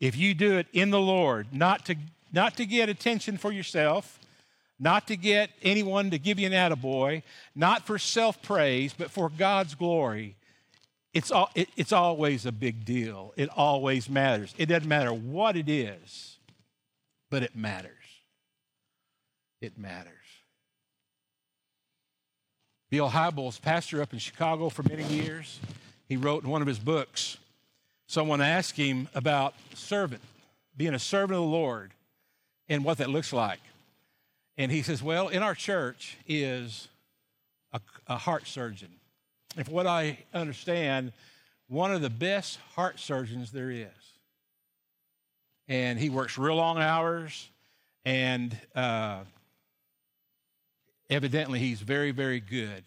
if 0.00 0.16
you 0.16 0.32
do 0.32 0.56
it 0.56 0.66
in 0.72 0.88
the 0.88 0.98
Lord, 0.98 1.48
not 1.52 1.84
to, 1.84 1.96
not 2.32 2.56
to 2.56 2.64
get 2.64 2.88
attention 2.88 3.36
for 3.36 3.52
yourself, 3.52 4.18
not 4.80 5.06
to 5.08 5.16
get 5.18 5.50
anyone 5.62 6.10
to 6.10 6.18
give 6.18 6.38
you 6.38 6.46
an 6.46 6.54
attaboy, 6.54 7.22
not 7.54 7.86
for 7.86 7.98
self 7.98 8.40
praise, 8.40 8.94
but 8.96 9.10
for 9.10 9.28
God's 9.28 9.74
glory, 9.74 10.36
it's, 11.12 11.30
all, 11.30 11.50
it, 11.54 11.68
it's 11.76 11.92
always 11.92 12.46
a 12.46 12.52
big 12.52 12.86
deal. 12.86 13.34
It 13.36 13.50
always 13.50 14.08
matters. 14.08 14.54
It 14.56 14.66
doesn't 14.70 14.88
matter 14.88 15.12
what 15.12 15.54
it 15.54 15.68
is, 15.68 16.38
but 17.30 17.42
it 17.42 17.54
matters. 17.54 17.92
It 19.60 19.76
matters. 19.76 20.23
Bill 22.90 23.10
Hybels, 23.10 23.60
pastor 23.60 24.02
up 24.02 24.12
in 24.12 24.18
Chicago 24.18 24.68
for 24.68 24.82
many 24.82 25.04
years, 25.04 25.58
he 26.08 26.16
wrote 26.16 26.44
in 26.44 26.50
one 26.50 26.60
of 26.60 26.68
his 26.68 26.78
books, 26.78 27.38
someone 28.06 28.40
asked 28.40 28.76
him 28.76 29.08
about 29.14 29.54
servant, 29.74 30.22
being 30.76 30.94
a 30.94 30.98
servant 30.98 31.32
of 31.38 31.44
the 31.44 31.50
Lord, 31.50 31.92
and 32.68 32.84
what 32.84 32.98
that 32.98 33.10
looks 33.10 33.32
like. 33.32 33.60
And 34.56 34.70
he 34.70 34.82
says, 34.82 35.02
Well, 35.02 35.28
in 35.28 35.42
our 35.42 35.54
church 35.54 36.16
is 36.26 36.88
a, 37.72 37.80
a 38.06 38.16
heart 38.16 38.46
surgeon. 38.46 38.90
And 39.56 39.66
what 39.68 39.86
I 39.86 40.18
understand, 40.32 41.12
one 41.68 41.92
of 41.92 42.02
the 42.02 42.10
best 42.10 42.58
heart 42.74 42.98
surgeons 42.98 43.50
there 43.50 43.70
is. 43.70 43.88
And 45.68 45.98
he 45.98 46.10
works 46.10 46.36
real 46.36 46.56
long 46.56 46.78
hours, 46.78 47.48
and 48.04 48.56
uh, 48.74 49.20
evidently 51.10 51.58
he's 51.58 51.80
very, 51.80 52.10
very 52.10 52.40
good. 52.40 52.84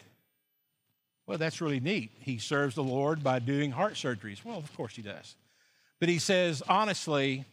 Well, 1.26 1.38
that's 1.38 1.60
really 1.60 1.80
neat. 1.80 2.10
He 2.20 2.38
serves 2.38 2.74
the 2.74 2.82
Lord 2.82 3.22
by 3.22 3.38
doing 3.38 3.70
heart 3.70 3.94
surgeries. 3.94 4.44
Well, 4.44 4.56
of 4.56 4.74
course 4.76 4.96
he 4.96 5.02
does. 5.02 5.36
But 6.00 6.08
he 6.08 6.18
says, 6.18 6.62
honestly, 6.68 7.44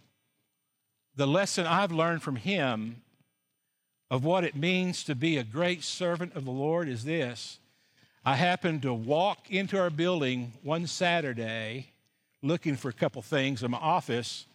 the 1.16 1.28
lesson 1.28 1.66
I've 1.66 1.92
learned 1.92 2.22
from 2.22 2.38
him 2.38 3.02
of 4.10 4.24
what 4.24 4.44
it 4.44 4.56
means 4.56 5.04
to 5.06 5.16
be 5.16 5.38
a 5.38 5.44
great 5.44 5.84
servant 5.84 6.36
of 6.36 6.46
the 6.46 6.52
Lord 6.52 6.88
is 6.88 7.04
this. 7.04 7.60
I 8.24 8.36
happened 8.36 8.84
to 8.84 8.94
walk 8.94 9.52
into 9.52 9.78
our 9.80 9.90
building 9.90 10.54
one 10.64 10.88
Saturday 10.88 11.88
looking 12.42 12.76
for 12.76 12.90
a 12.90 12.94
couple 12.94 13.22
things 13.22 13.64
in 13.64 13.72
my 13.72 13.78
office, 13.78 14.46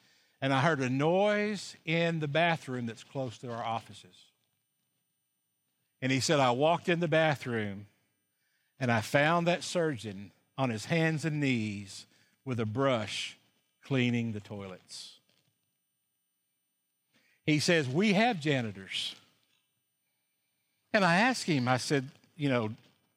and 0.40 0.52
I 0.52 0.60
heard 0.60 0.80
a 0.80 0.88
noise 0.88 1.76
in 1.84 2.20
the 2.20 2.28
bathroom 2.28 2.86
that's 2.86 3.04
close 3.04 3.36
to 3.38 3.50
our 3.50 3.62
offices. 3.62 4.29
And 6.02 6.10
he 6.10 6.20
said, 6.20 6.40
I 6.40 6.50
walked 6.50 6.88
in 6.88 7.00
the 7.00 7.08
bathroom 7.08 7.86
and 8.78 8.90
I 8.90 9.00
found 9.00 9.46
that 9.46 9.62
surgeon 9.62 10.32
on 10.56 10.70
his 10.70 10.86
hands 10.86 11.24
and 11.24 11.40
knees 11.40 12.06
with 12.44 12.58
a 12.58 12.66
brush 12.66 13.36
cleaning 13.84 14.32
the 14.32 14.40
toilets. 14.40 15.18
He 17.44 17.58
says, 17.58 17.88
We 17.88 18.14
have 18.14 18.40
janitors. 18.40 19.14
And 20.92 21.04
I 21.04 21.16
asked 21.16 21.44
him, 21.44 21.68
I 21.68 21.76
said, 21.76 22.08
You 22.36 22.48
know, 22.48 22.70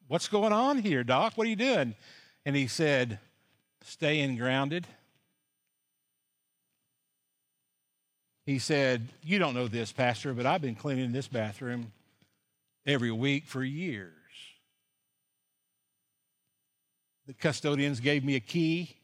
what's 0.08 0.28
going 0.28 0.54
on 0.54 0.80
here, 0.80 1.04
Doc? 1.04 1.34
What 1.36 1.48
are 1.48 1.50
you 1.50 1.56
doing? 1.56 1.96
And 2.46 2.56
he 2.56 2.68
said, 2.68 3.20
Staying 3.84 4.38
grounded. 4.38 4.86
He 8.46 8.60
said, 8.60 9.08
You 9.24 9.40
don't 9.40 9.54
know 9.54 9.68
this, 9.68 9.92
Pastor, 9.92 10.34
but 10.34 10.46
I've 10.46 10.62
been 10.62 10.76
cleaning 10.76 11.14
this 11.14 11.28
bathroom 11.28 11.92
every 12.86 13.12
week 13.12 13.46
for 13.46 13.64
years. 13.64 14.12
The 17.28 17.34
custodians 17.34 18.00
gave 18.00 18.24
me 18.24 18.36
a 18.36 18.40
key. 18.40 18.98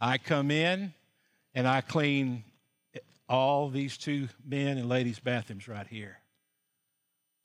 I 0.00 0.18
come 0.18 0.50
in 0.50 0.94
and 1.54 1.68
I 1.68 1.82
clean 1.82 2.44
all 3.28 3.68
these 3.68 3.96
two 3.96 4.28
men 4.44 4.78
and 4.78 4.88
ladies' 4.88 5.18
bathrooms 5.18 5.68
right 5.68 5.86
here. 5.86 6.18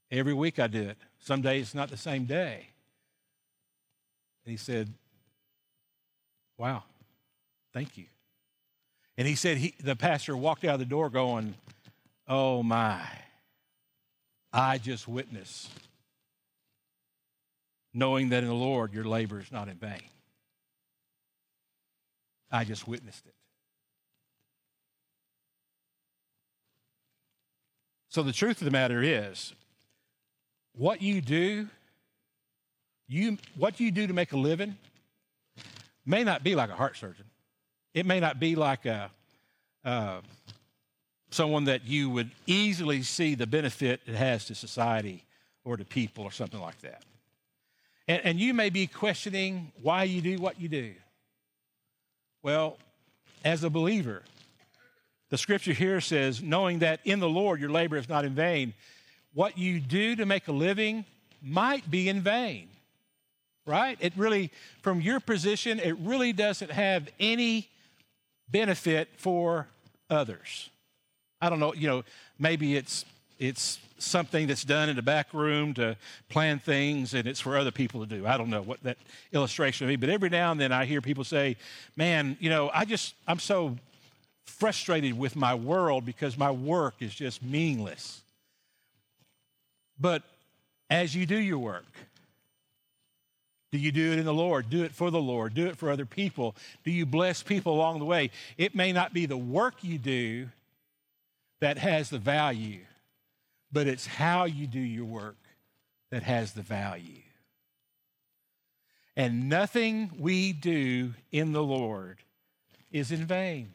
Every 0.09 0.33
week 0.33 0.59
I 0.59 0.67
do 0.67 0.81
it. 0.81 0.97
Some 1.19 1.41
days 1.41 1.63
it's 1.67 1.75
not 1.75 1.89
the 1.89 1.97
same 1.97 2.25
day. 2.25 2.67
And 4.45 4.51
he 4.51 4.57
said, 4.57 4.93
Wow, 6.57 6.83
thank 7.73 7.97
you. 7.97 8.05
And 9.17 9.27
he 9.27 9.35
said, 9.35 9.57
he, 9.57 9.75
the 9.83 9.95
pastor 9.95 10.38
walked 10.38 10.63
out 10.63 10.75
of 10.75 10.79
the 10.79 10.85
door 10.85 11.09
going, 11.09 11.55
Oh 12.27 12.63
my, 12.63 13.05
I 14.55 14.77
just 14.77 15.05
witnessed 15.05 15.69
knowing 17.93 18.29
that 18.29 18.41
in 18.41 18.47
the 18.47 18.55
Lord 18.55 18.93
your 18.93 19.03
labor 19.03 19.41
is 19.41 19.51
not 19.51 19.67
in 19.67 19.75
vain. 19.75 20.01
I 22.49 22.63
just 22.63 22.87
witnessed 22.87 23.25
it. 23.25 23.33
So 28.07 28.23
the 28.23 28.31
truth 28.31 28.61
of 28.61 28.65
the 28.65 28.71
matter 28.71 29.03
is, 29.03 29.53
what 30.73 31.01
you 31.01 31.19
do, 31.19 31.67
you 33.09 33.37
what 33.57 33.81
you 33.81 33.91
do 33.91 34.07
to 34.07 34.13
make 34.13 34.31
a 34.31 34.37
living 34.37 34.77
may 36.05 36.23
not 36.23 36.45
be 36.45 36.55
like 36.55 36.69
a 36.69 36.75
heart 36.75 36.95
surgeon. 36.95 37.25
It 37.93 38.05
may 38.05 38.21
not 38.21 38.39
be 38.39 38.55
like 38.55 38.85
a 38.85 39.11
uh, 39.83 40.21
someone 41.35 41.65
that 41.65 41.85
you 41.85 42.09
would 42.09 42.31
easily 42.47 43.03
see 43.03 43.35
the 43.35 43.45
benefit 43.45 44.01
it 44.05 44.15
has 44.15 44.45
to 44.45 44.55
society 44.55 45.23
or 45.63 45.77
to 45.77 45.85
people 45.85 46.23
or 46.23 46.31
something 46.31 46.59
like 46.59 46.79
that. 46.81 47.03
And, 48.07 48.21
and 48.23 48.39
you 48.39 48.53
may 48.53 48.69
be 48.69 48.87
questioning 48.87 49.71
why 49.81 50.03
you 50.03 50.21
do 50.21 50.37
what 50.37 50.59
you 50.59 50.69
do. 50.69 50.93
Well, 52.41 52.77
as 53.43 53.63
a 53.63 53.69
believer, 53.69 54.23
the 55.29 55.37
scripture 55.37 55.73
here 55.73 55.99
says, 56.01 56.41
knowing 56.41 56.79
that 56.79 56.99
in 57.03 57.19
the 57.19 57.29
Lord 57.29 57.59
your 57.59 57.71
labor 57.71 57.97
is 57.97 58.07
not 58.07 58.25
in 58.25 58.33
vain 58.33 58.73
what 59.33 59.57
you 59.57 59.81
do 59.81 60.15
to 60.15 60.25
make 60.25 60.47
a 60.47 60.51
living 60.53 61.03
might 61.41 61.91
be 61.91 62.07
in 62.07 62.21
vain, 62.21 62.69
right? 63.65 63.97
It 63.99 64.13
really, 64.15 64.49
from 64.81 65.01
your 65.01 65.19
position, 65.19 65.79
it 65.79 65.97
really 65.99 66.31
doesn't 66.31 66.71
have 66.71 67.09
any 67.19 67.67
benefit 68.49 69.09
for 69.17 69.67
others. 70.09 70.69
I 71.41 71.49
don't 71.49 71.59
know, 71.59 71.73
you 71.73 71.87
know, 71.87 72.03
maybe 72.39 72.75
it's 72.75 73.05
it's 73.37 73.79
something 73.97 74.47
that's 74.47 74.63
done 74.63 74.87
in 74.89 74.95
the 74.95 75.01
back 75.01 75.33
room 75.33 75.73
to 75.73 75.97
plan 76.29 76.59
things 76.59 77.13
and 77.13 77.27
it's 77.27 77.39
for 77.39 77.57
other 77.57 77.71
people 77.71 77.99
to 78.01 78.05
do. 78.05 78.25
I 78.25 78.37
don't 78.37 78.49
know 78.49 78.61
what 78.61 78.81
that 78.83 78.97
illustration 79.33 79.87
would 79.87 79.99
be, 79.99 80.07
but 80.07 80.13
every 80.13 80.29
now 80.29 80.51
and 80.51 80.59
then 80.59 80.71
I 80.71 80.85
hear 80.85 81.01
people 81.01 81.23
say, 81.23 81.57
"Man, 81.95 82.37
you 82.39 82.49
know, 82.49 82.69
I 82.73 82.85
just 82.85 83.15
I'm 83.27 83.39
so 83.39 83.77
frustrated 84.45 85.17
with 85.17 85.35
my 85.35 85.53
world 85.53 86.05
because 86.05 86.37
my 86.37 86.51
work 86.51 86.95
is 86.99 87.13
just 87.13 87.43
meaningless." 87.43 88.21
But 89.99 90.23
as 90.89 91.15
you 91.15 91.25
do 91.25 91.37
your 91.37 91.59
work, 91.59 91.85
do 93.71 93.77
you 93.77 93.91
do 93.91 94.13
it 94.13 94.19
in 94.19 94.25
the 94.25 94.33
Lord? 94.33 94.69
Do 94.69 94.83
it 94.83 94.93
for 94.93 95.11
the 95.11 95.19
Lord. 95.19 95.53
Do 95.53 95.67
it 95.67 95.77
for 95.77 95.89
other 95.89 96.05
people. 96.05 96.55
Do 96.85 96.91
you 96.91 97.05
bless 97.05 97.43
people 97.43 97.73
along 97.73 97.99
the 97.99 98.05
way? 98.05 98.31
It 98.57 98.75
may 98.75 98.93
not 98.93 99.13
be 99.13 99.25
the 99.25 99.37
work 99.37 99.83
you 99.83 99.97
do 99.97 100.49
that 101.59 101.77
has 101.77 102.09
the 102.09 102.19
value, 102.19 102.81
but 103.71 103.87
it's 103.87 104.05
how 104.05 104.45
you 104.45 104.67
do 104.67 104.79
your 104.79 105.05
work 105.05 105.37
that 106.11 106.23
has 106.23 106.53
the 106.53 106.61
value. 106.61 107.21
And 109.15 109.47
nothing 109.47 110.11
we 110.19 110.51
do 110.51 111.13
in 111.31 111.53
the 111.53 111.63
Lord 111.63 112.17
is 112.91 113.11
in 113.11 113.25
vain. 113.25 113.73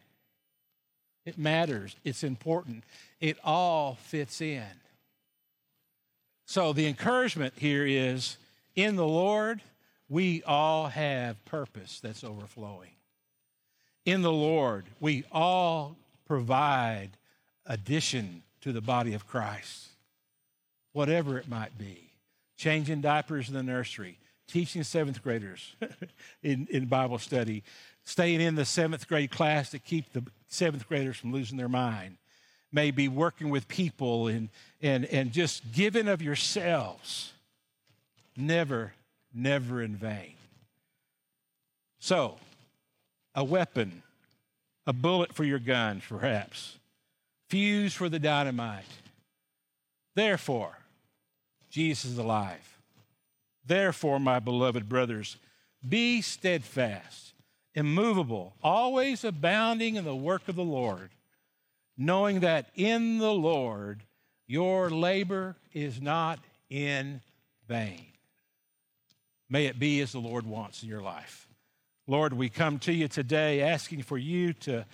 It 1.24 1.38
matters, 1.38 1.96
it's 2.04 2.24
important, 2.24 2.84
it 3.20 3.38
all 3.44 3.96
fits 4.02 4.40
in. 4.40 4.64
So 6.46 6.72
the 6.72 6.86
encouragement 6.86 7.54
here 7.56 7.86
is 7.86 8.36
in 8.74 8.96
the 8.96 9.06
Lord, 9.06 9.60
we 10.08 10.42
all 10.42 10.88
have 10.88 11.42
purpose 11.44 12.00
that's 12.00 12.24
overflowing. 12.24 12.90
In 14.04 14.22
the 14.22 14.32
Lord, 14.32 14.86
we 14.98 15.24
all 15.30 15.96
provide 16.26 17.10
addition 17.66 18.42
to 18.62 18.72
the 18.72 18.80
body 18.80 19.14
of 19.14 19.26
Christ, 19.26 19.88
whatever 20.92 21.38
it 21.38 21.48
might 21.48 21.76
be. 21.78 22.10
Changing 22.56 23.00
diapers 23.00 23.48
in 23.48 23.54
the 23.54 23.62
nursery, 23.62 24.18
teaching 24.46 24.82
seventh 24.82 25.22
graders 25.22 25.74
in, 26.42 26.66
in 26.70 26.86
Bible 26.86 27.18
study, 27.18 27.62
staying 28.04 28.40
in 28.40 28.54
the 28.54 28.64
seventh 28.64 29.08
grade 29.08 29.30
class 29.30 29.70
to 29.70 29.78
keep 29.78 30.12
the 30.12 30.22
seventh 30.48 30.86
graders 30.88 31.16
from 31.16 31.32
losing 31.32 31.56
their 31.56 31.68
mind, 31.68 32.16
maybe 32.72 33.08
working 33.08 33.48
with 33.48 33.66
people 33.68 34.28
and, 34.28 34.50
and, 34.82 35.06
and 35.06 35.32
just 35.32 35.72
giving 35.72 36.08
of 36.08 36.20
yourselves. 36.20 37.32
Never, 38.36 38.92
never 39.32 39.82
in 39.82 39.96
vain. 39.96 40.34
So, 41.98 42.36
a 43.34 43.44
weapon, 43.44 44.02
a 44.86 44.92
bullet 44.92 45.32
for 45.32 45.44
your 45.44 45.58
gun, 45.58 46.02
perhaps, 46.06 46.78
fuse 47.50 47.92
for 47.92 48.08
the 48.08 48.18
dynamite. 48.18 48.84
Therefore, 50.14 50.78
Jesus 51.68 52.12
is 52.12 52.18
alive. 52.18 52.78
Therefore, 53.66 54.18
my 54.18 54.38
beloved 54.38 54.88
brothers, 54.88 55.36
be 55.86 56.22
steadfast, 56.22 57.34
immovable, 57.74 58.54
always 58.62 59.24
abounding 59.24 59.96
in 59.96 60.04
the 60.04 60.16
work 60.16 60.48
of 60.48 60.56
the 60.56 60.64
Lord, 60.64 61.10
knowing 61.98 62.40
that 62.40 62.70
in 62.74 63.18
the 63.18 63.32
Lord 63.32 64.04
your 64.46 64.90
labor 64.90 65.56
is 65.72 66.00
not 66.00 66.38
in 66.68 67.20
vain. 67.68 68.06
May 69.48 69.66
it 69.66 69.78
be 69.78 70.00
as 70.00 70.12
the 70.12 70.20
Lord 70.20 70.46
wants 70.46 70.82
in 70.82 70.88
your 70.88 71.02
life. 71.02 71.48
Lord, 72.06 72.32
we 72.32 72.48
come 72.48 72.78
to 72.80 72.92
you 72.92 73.08
today 73.08 73.62
asking 73.62 74.02
for 74.02 74.18
you 74.18 74.52
to 74.54 74.84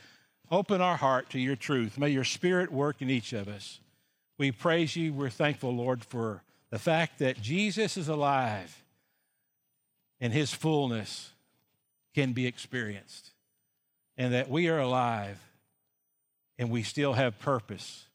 open 0.50 0.80
our 0.80 0.96
heart 0.96 1.30
to 1.30 1.40
your 1.40 1.56
truth. 1.56 1.98
May 1.98 2.10
your 2.10 2.24
spirit 2.24 2.72
work 2.72 3.00
in 3.00 3.10
each 3.10 3.32
of 3.32 3.48
us. 3.48 3.80
We 4.38 4.52
praise 4.52 4.96
you. 4.96 5.12
We're 5.12 5.30
thankful, 5.30 5.74
Lord, 5.74 6.04
for 6.04 6.42
the 6.70 6.78
fact 6.78 7.18
that 7.20 7.40
Jesus 7.40 7.96
is 7.96 8.08
alive 8.08 8.82
and 10.20 10.32
his 10.32 10.52
fullness 10.52 11.32
can 12.14 12.32
be 12.32 12.46
experienced, 12.46 13.32
and 14.16 14.32
that 14.32 14.48
we 14.48 14.68
are 14.68 14.78
alive 14.78 15.38
and 16.58 16.70
we 16.70 16.82
still 16.82 17.12
have 17.12 17.38
purpose. 17.38 18.06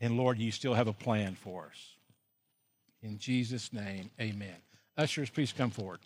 And 0.00 0.18
Lord, 0.18 0.38
you 0.38 0.50
still 0.50 0.74
have 0.74 0.88
a 0.88 0.92
plan 0.92 1.34
for 1.34 1.64
us. 1.70 1.94
In 3.02 3.18
Jesus' 3.18 3.72
name, 3.72 4.10
amen. 4.20 4.56
Ushers, 4.96 5.30
please 5.30 5.52
come 5.52 5.70
forward. 5.70 6.00